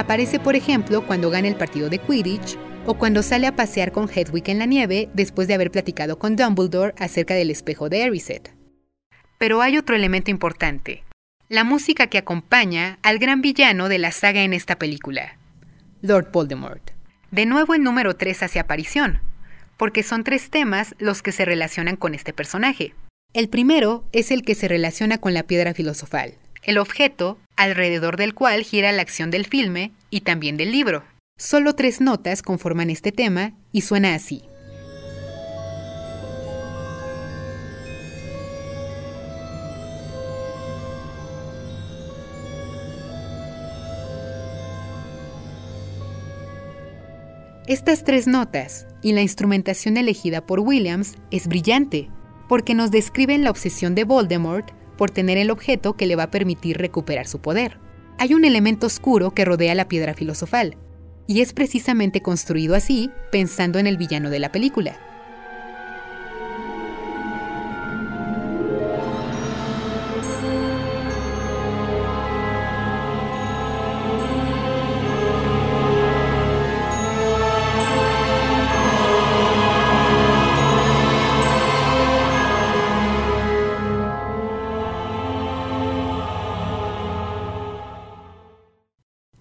Aparece, 0.01 0.41
por 0.41 0.57
ejemplo, 0.57 1.07
cuando 1.07 1.29
gana 1.29 1.47
el 1.47 1.57
partido 1.57 1.91
de 1.91 1.99
Quidditch 1.99 2.57
o 2.87 2.95
cuando 2.95 3.23
sale 3.23 3.47
a 3.47 3.55
pasear 3.55 3.93
con 3.93 4.09
Hedwig 4.09 4.49
en 4.49 4.59
la 4.59 4.65
nieve 4.65 5.11
después 5.13 5.47
de 5.47 5.53
haber 5.53 5.71
platicado 5.71 6.19
con 6.19 6.37
Dumbledore 6.37 6.95
acerca 6.97 7.35
del 7.35 7.51
espejo 7.51 7.91
de 7.91 8.05
Erised. 8.05 8.49
Pero 9.39 9.61
hay 9.61 9.77
otro 9.77 9.95
elemento 9.95 10.31
importante, 10.31 11.05
la 11.51 11.65
música 11.65 12.07
que 12.07 12.17
acompaña 12.17 12.99
al 13.03 13.19
gran 13.19 13.43
villano 13.43 13.91
de 13.91 13.99
la 13.99 14.11
saga 14.11 14.41
en 14.43 14.55
esta 14.55 14.77
película, 14.77 15.37
Lord 16.01 16.33
Voldemort. 16.33 16.93
De 17.31 17.45
nuevo 17.45 17.75
el 17.75 17.83
número 17.83 18.17
3 18.17 18.45
hace 18.45 18.59
aparición, 18.59 19.21
porque 19.77 20.03
son 20.03 20.25
tres 20.25 20.49
temas 20.49 20.95
los 20.99 21.21
que 21.21 21.33
se 21.33 21.45
relacionan 21.45 21.97
con 21.97 22.15
este 22.15 22.33
personaje. 22.33 22.95
El 23.35 23.51
primero 23.51 24.09
es 24.13 24.31
el 24.31 24.45
que 24.45 24.55
se 24.55 24.67
relaciona 24.67 25.19
con 25.19 25.35
la 25.35 25.43
piedra 25.43 25.75
filosofal, 25.75 26.39
el 26.63 26.79
objeto 26.79 27.39
alrededor 27.61 28.17
del 28.17 28.33
cual 28.33 28.63
gira 28.63 28.91
la 28.91 29.03
acción 29.03 29.31
del 29.31 29.45
filme 29.45 29.93
y 30.09 30.23
también 30.23 30.57
del 30.57 30.73
libro. 30.73 31.05
Solo 31.37 31.75
tres 31.75 32.01
notas 32.01 32.41
conforman 32.41 32.89
este 32.89 33.13
tema 33.13 33.53
y 33.71 33.83
suena 33.83 34.15
así. 34.15 34.43
Estas 47.67 48.05
tres 48.05 48.27
notas 48.27 48.87
y 49.03 49.13
la 49.13 49.21
instrumentación 49.21 49.99
elegida 49.99 50.45
por 50.45 50.61
Williams 50.61 51.15
es 51.31 51.47
brillante, 51.47 52.09
porque 52.49 52.75
nos 52.75 52.91
describen 52.91 53.45
la 53.45 53.51
obsesión 53.51 53.95
de 53.95 54.05
Voldemort 54.05 54.80
por 55.01 55.11
tener 55.11 55.39
el 55.39 55.51
objeto 55.51 55.97
que 55.97 56.05
le 56.05 56.15
va 56.15 56.25
a 56.25 56.31
permitir 56.31 56.77
recuperar 56.77 57.27
su 57.27 57.41
poder. 57.41 57.79
Hay 58.19 58.35
un 58.35 58.45
elemento 58.45 58.87
oscuro 58.87 59.31
que 59.31 59.47
rodea 59.47 59.75
la 59.75 59.89
piedra 59.89 60.13
filosofal, 60.13 60.77
y 61.27 61.41
es 61.41 61.55
precisamente 61.55 62.21
construido 62.21 62.75
así 62.75 63.11
pensando 63.33 63.79
en 63.79 63.87
el 63.87 63.97
villano 63.97 64.29
de 64.29 64.41
la 64.41 64.53
película, 64.53 64.99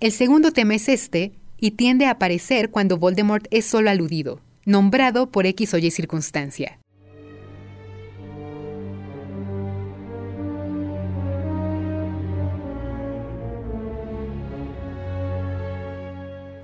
El 0.09 0.15
segundo 0.15 0.51
tema 0.51 0.73
es 0.73 0.89
este, 0.89 1.33
y 1.59 1.69
tiende 1.69 2.07
a 2.07 2.09
aparecer 2.09 2.71
cuando 2.71 2.97
Voldemort 2.97 3.45
es 3.51 3.65
solo 3.65 3.91
aludido, 3.91 4.41
nombrado 4.65 5.29
por 5.29 5.45
X 5.45 5.75
o 5.75 5.77
Y 5.77 5.91
circunstancia. 5.91 6.79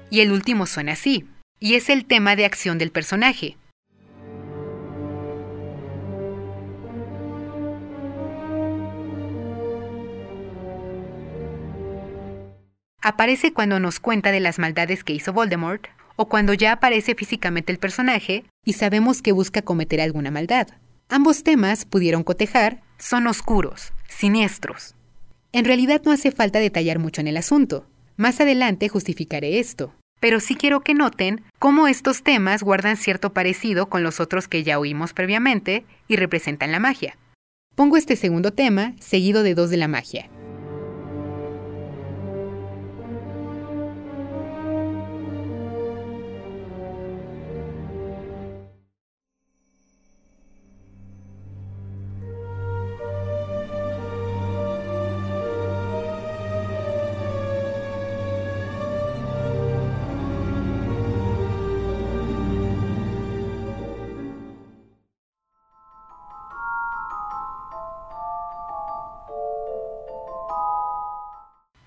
Y 0.09 0.21
el 0.21 0.31
último 0.31 0.65
suena 0.65 0.93
así, 0.93 1.25
y 1.59 1.75
es 1.75 1.91
el 1.91 2.05
tema 2.05 2.35
de 2.35 2.45
acción 2.45 2.79
del 2.79 2.89
personaje, 2.89 3.57
aparece 13.05 13.53
cuando 13.53 13.79
nos 13.79 13.99
cuenta 13.99 14.31
de 14.31 14.39
las 14.39 14.57
maldades 14.57 15.03
que 15.03 15.13
hizo 15.13 15.31
Voldemort, 15.31 15.85
o 16.15 16.27
cuando 16.27 16.55
ya 16.55 16.71
aparece 16.71 17.13
físicamente 17.13 17.71
el 17.71 17.77
personaje 17.77 18.45
y 18.65 18.73
sabemos 18.73 19.21
que 19.21 19.31
busca 19.31 19.61
cometer 19.61 20.01
alguna 20.01 20.31
maldad. 20.31 20.69
Ambos 21.07 21.43
temas 21.43 21.85
pudieron 21.85 22.23
cotejar, 22.23 22.81
son 22.97 23.27
oscuros, 23.27 23.93
siniestros. 24.07 24.95
En 25.51 25.65
realidad 25.65 26.01
no 26.03 26.11
hace 26.11 26.31
falta 26.31 26.57
detallar 26.57 26.97
mucho 26.97 27.21
en 27.21 27.27
el 27.27 27.37
asunto. 27.37 27.85
Más 28.17 28.41
adelante 28.41 28.89
justificaré 28.89 29.59
esto. 29.59 29.93
Pero 30.19 30.39
sí 30.39 30.55
quiero 30.55 30.79
que 30.79 30.95
noten 30.95 31.43
cómo 31.59 31.87
estos 31.87 32.23
temas 32.23 32.63
guardan 32.63 32.97
cierto 32.97 33.33
parecido 33.33 33.87
con 33.87 34.01
los 34.01 34.19
otros 34.19 34.47
que 34.47 34.63
ya 34.63 34.79
oímos 34.79 35.13
previamente 35.13 35.85
y 36.07 36.15
representan 36.15 36.71
la 36.71 36.79
magia. 36.79 37.19
Pongo 37.75 37.97
este 37.97 38.15
segundo 38.15 38.51
tema 38.51 38.93
seguido 38.99 39.43
de 39.43 39.53
dos 39.53 39.69
de 39.69 39.77
la 39.77 39.87
magia. 39.87 40.27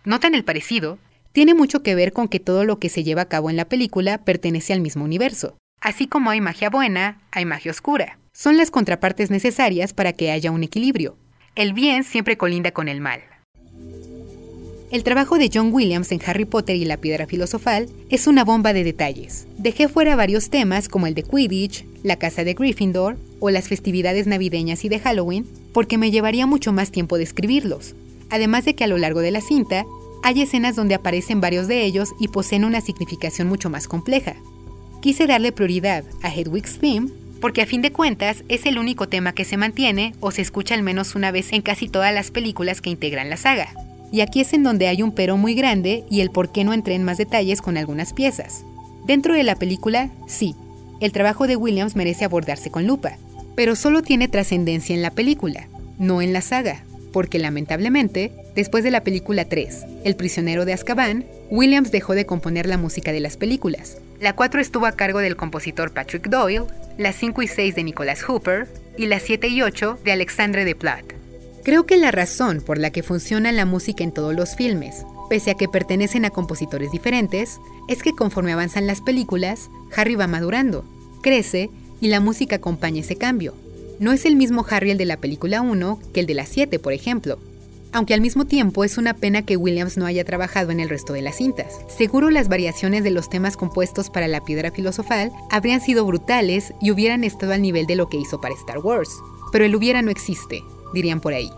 ¿Notan 0.08 0.34
el 0.34 0.42
parecido? 0.42 0.96
Tiene 1.32 1.52
mucho 1.52 1.82
que 1.82 1.94
ver 1.94 2.14
con 2.14 2.28
que 2.28 2.40
todo 2.40 2.64
lo 2.64 2.78
que 2.78 2.88
se 2.88 3.04
lleva 3.04 3.20
a 3.20 3.28
cabo 3.28 3.50
en 3.50 3.56
la 3.56 3.66
película 3.66 4.16
pertenece 4.16 4.72
al 4.72 4.80
mismo 4.80 5.04
universo. 5.04 5.58
Así 5.82 6.06
como 6.06 6.30
hay 6.30 6.40
magia 6.40 6.70
buena, 6.70 7.20
hay 7.30 7.44
magia 7.44 7.72
oscura. 7.72 8.18
Son 8.32 8.56
las 8.56 8.70
contrapartes 8.70 9.30
necesarias 9.30 9.92
para 9.92 10.14
que 10.14 10.30
haya 10.30 10.50
un 10.50 10.64
equilibrio. 10.64 11.18
El 11.56 11.74
bien 11.74 12.04
siempre 12.04 12.38
colinda 12.38 12.70
con 12.70 12.88
el 12.88 13.02
mal. 13.02 13.20
El 14.90 15.04
trabajo 15.04 15.36
de 15.36 15.50
John 15.52 15.74
Williams 15.74 16.10
en 16.10 16.22
Harry 16.24 16.46
Potter 16.46 16.76
y 16.76 16.86
la 16.86 16.96
piedra 16.96 17.26
filosofal 17.26 17.90
es 18.08 18.26
una 18.26 18.44
bomba 18.44 18.72
de 18.72 18.84
detalles. 18.84 19.46
Dejé 19.58 19.88
fuera 19.88 20.16
varios 20.16 20.48
temas 20.48 20.88
como 20.88 21.06
el 21.06 21.12
de 21.12 21.24
Quidditch, 21.24 21.84
la 22.02 22.16
casa 22.16 22.44
de 22.44 22.54
Gryffindor 22.54 23.18
o 23.40 23.50
las 23.50 23.68
festividades 23.68 24.26
navideñas 24.26 24.86
y 24.86 24.88
de 24.88 25.00
Halloween, 25.00 25.46
porque 25.74 25.98
me 25.98 26.10
llevaría 26.10 26.46
mucho 26.46 26.72
más 26.72 26.90
tiempo 26.90 27.18
describirlos. 27.18 27.94
Además 28.30 28.64
de 28.64 28.74
que 28.74 28.84
a 28.84 28.88
lo 28.88 28.98
largo 28.98 29.20
de 29.20 29.30
la 29.30 29.40
cinta 29.40 29.86
hay 30.22 30.42
escenas 30.42 30.76
donde 30.76 30.94
aparecen 30.94 31.40
varios 31.40 31.68
de 31.68 31.84
ellos 31.84 32.10
y 32.18 32.28
poseen 32.28 32.64
una 32.64 32.80
significación 32.80 33.48
mucho 33.48 33.70
más 33.70 33.88
compleja. 33.88 34.34
Quise 35.00 35.26
darle 35.26 35.52
prioridad 35.52 36.04
a 36.22 36.34
Hedwig's 36.34 36.78
Theme 36.78 37.08
porque 37.40 37.62
a 37.62 37.66
fin 37.66 37.82
de 37.82 37.92
cuentas 37.92 38.42
es 38.48 38.66
el 38.66 38.78
único 38.78 39.08
tema 39.08 39.32
que 39.32 39.44
se 39.44 39.56
mantiene 39.56 40.14
o 40.20 40.30
se 40.30 40.42
escucha 40.42 40.74
al 40.74 40.82
menos 40.82 41.14
una 41.14 41.30
vez 41.30 41.52
en 41.52 41.62
casi 41.62 41.88
todas 41.88 42.12
las 42.12 42.30
películas 42.30 42.80
que 42.80 42.90
integran 42.90 43.30
la 43.30 43.36
saga. 43.36 43.68
Y 44.10 44.22
aquí 44.22 44.40
es 44.40 44.52
en 44.52 44.62
donde 44.62 44.88
hay 44.88 45.02
un 45.02 45.12
pero 45.12 45.36
muy 45.36 45.54
grande 45.54 46.04
y 46.10 46.20
el 46.20 46.30
por 46.30 46.50
qué 46.50 46.64
no 46.64 46.72
entré 46.72 46.94
en 46.94 47.04
más 47.04 47.18
detalles 47.18 47.62
con 47.62 47.76
algunas 47.76 48.12
piezas. 48.12 48.64
Dentro 49.06 49.34
de 49.34 49.44
la 49.44 49.54
película, 49.54 50.10
sí, 50.26 50.54
el 51.00 51.12
trabajo 51.12 51.46
de 51.46 51.56
Williams 51.56 51.94
merece 51.94 52.24
abordarse 52.24 52.70
con 52.70 52.86
lupa, 52.86 53.18
pero 53.54 53.76
solo 53.76 54.02
tiene 54.02 54.28
trascendencia 54.28 54.94
en 54.94 55.02
la 55.02 55.10
película, 55.10 55.68
no 55.98 56.22
en 56.22 56.32
la 56.32 56.40
saga, 56.40 56.84
porque 57.12 57.38
lamentablemente, 57.38 58.32
después 58.54 58.84
de 58.84 58.90
la 58.90 59.02
película 59.02 59.46
3, 59.46 59.84
El 60.04 60.16
prisionero 60.16 60.64
de 60.64 60.72
Azkaban, 60.72 61.24
Williams 61.50 61.90
dejó 61.90 62.14
de 62.14 62.26
componer 62.26 62.66
la 62.66 62.78
música 62.78 63.12
de 63.12 63.20
las 63.20 63.36
películas. 63.36 63.98
La 64.20 64.34
4 64.34 64.60
estuvo 64.60 64.86
a 64.86 64.92
cargo 64.92 65.20
del 65.20 65.36
compositor 65.36 65.92
Patrick 65.92 66.28
Doyle, 66.28 66.66
la 66.96 67.12
5 67.12 67.42
y 67.42 67.46
6 67.46 67.74
de 67.74 67.84
Nicholas 67.84 68.22
Hooper 68.22 68.66
y 68.96 69.06
la 69.06 69.20
7 69.20 69.48
y 69.48 69.62
8 69.62 69.98
de 70.04 70.12
Alexandre 70.12 70.64
Desplat. 70.64 71.04
Creo 71.64 71.86
que 71.86 71.96
la 71.96 72.10
razón 72.10 72.62
por 72.64 72.78
la 72.78 72.90
que 72.90 73.02
funciona 73.02 73.52
la 73.52 73.66
música 73.66 74.02
en 74.02 74.12
todos 74.12 74.34
los 74.34 74.56
filmes, 74.56 75.04
pese 75.28 75.50
a 75.50 75.54
que 75.54 75.68
pertenecen 75.68 76.24
a 76.24 76.30
compositores 76.30 76.90
diferentes, 76.90 77.60
es 77.88 78.02
que 78.02 78.12
conforme 78.12 78.52
avanzan 78.52 78.86
las 78.86 79.00
películas, 79.00 79.68
Harry 79.94 80.14
va 80.14 80.26
madurando, 80.26 80.84
crece 81.22 81.70
y 82.00 82.08
la 82.08 82.20
música 82.20 82.56
acompaña 82.56 83.00
ese 83.00 83.16
cambio. 83.16 83.54
No 84.00 84.12
es 84.12 84.24
el 84.24 84.36
mismo 84.36 84.64
Harry 84.70 84.92
el 84.92 84.98
de 84.98 85.06
la 85.06 85.16
película 85.16 85.60
1 85.60 85.98
que 86.12 86.20
el 86.20 86.26
de 86.26 86.34
la 86.34 86.46
7, 86.46 86.78
por 86.78 86.92
ejemplo. 86.92 87.38
Aunque 87.92 88.14
al 88.14 88.20
mismo 88.20 88.44
tiempo 88.44 88.84
es 88.84 88.96
una 88.96 89.14
pena 89.14 89.42
que 89.42 89.56
Williams 89.56 89.96
no 89.96 90.06
haya 90.06 90.24
trabajado 90.24 90.70
en 90.70 90.78
el 90.78 90.88
resto 90.88 91.14
de 91.14 91.22
las 91.22 91.36
cintas. 91.36 91.80
Seguro 91.88 92.30
las 92.30 92.48
variaciones 92.48 93.02
de 93.02 93.10
los 93.10 93.28
temas 93.28 93.56
compuestos 93.56 94.08
para 94.10 94.28
la 94.28 94.44
piedra 94.44 94.70
filosofal 94.70 95.32
habrían 95.50 95.80
sido 95.80 96.04
brutales 96.04 96.72
y 96.80 96.92
hubieran 96.92 97.24
estado 97.24 97.54
al 97.54 97.62
nivel 97.62 97.86
de 97.86 97.96
lo 97.96 98.08
que 98.08 98.18
hizo 98.18 98.40
para 98.40 98.54
Star 98.54 98.78
Wars. 98.78 99.10
Pero 99.50 99.64
el 99.64 99.74
hubiera 99.74 100.00
no 100.02 100.10
existe, 100.10 100.62
dirían 100.92 101.20
por 101.20 101.32
ahí. 101.32 101.50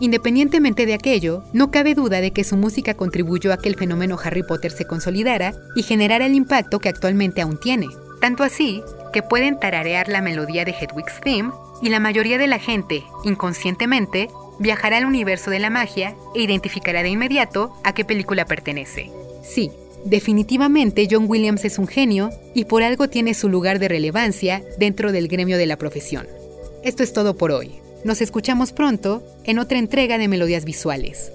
Independientemente 0.00 0.86
de 0.86 0.94
aquello, 0.94 1.42
no 1.52 1.70
cabe 1.70 1.94
duda 1.94 2.20
de 2.20 2.32
que 2.32 2.44
su 2.44 2.56
música 2.56 2.94
contribuyó 2.94 3.52
a 3.52 3.58
que 3.58 3.68
el 3.68 3.76
fenómeno 3.76 4.18
Harry 4.22 4.42
Potter 4.42 4.72
se 4.72 4.86
consolidara 4.86 5.54
y 5.76 5.82
generara 5.82 6.26
el 6.26 6.34
impacto 6.34 6.80
que 6.80 6.88
actualmente 6.88 7.42
aún 7.42 7.60
tiene. 7.60 7.86
Tanto 8.20 8.42
así 8.42 8.82
que 9.12 9.22
pueden 9.22 9.60
tararear 9.60 10.08
la 10.08 10.20
melodía 10.20 10.64
de 10.64 10.72
Hedwig's 10.72 11.20
Theme 11.22 11.52
y 11.82 11.88
la 11.88 12.00
mayoría 12.00 12.38
de 12.38 12.46
la 12.46 12.58
gente, 12.58 13.04
inconscientemente, 13.24 14.28
viajará 14.58 14.98
al 14.98 15.06
universo 15.06 15.50
de 15.50 15.58
la 15.58 15.70
magia 15.70 16.16
e 16.34 16.42
identificará 16.42 17.02
de 17.02 17.10
inmediato 17.10 17.72
a 17.84 17.94
qué 17.94 18.04
película 18.04 18.46
pertenece. 18.46 19.10
Sí, 19.42 19.70
definitivamente 20.04 21.06
John 21.10 21.26
Williams 21.28 21.64
es 21.64 21.78
un 21.78 21.86
genio 21.86 22.30
y 22.54 22.64
por 22.64 22.82
algo 22.82 23.08
tiene 23.08 23.34
su 23.34 23.48
lugar 23.48 23.78
de 23.78 23.88
relevancia 23.88 24.62
dentro 24.78 25.12
del 25.12 25.28
gremio 25.28 25.58
de 25.58 25.66
la 25.66 25.76
profesión. 25.76 26.26
Esto 26.82 27.02
es 27.02 27.12
todo 27.12 27.36
por 27.36 27.52
hoy. 27.52 27.72
Nos 28.04 28.20
escuchamos 28.20 28.72
pronto 28.72 29.22
en 29.44 29.58
otra 29.58 29.78
entrega 29.78 30.18
de 30.18 30.28
Melodías 30.28 30.64
Visuales. 30.64 31.32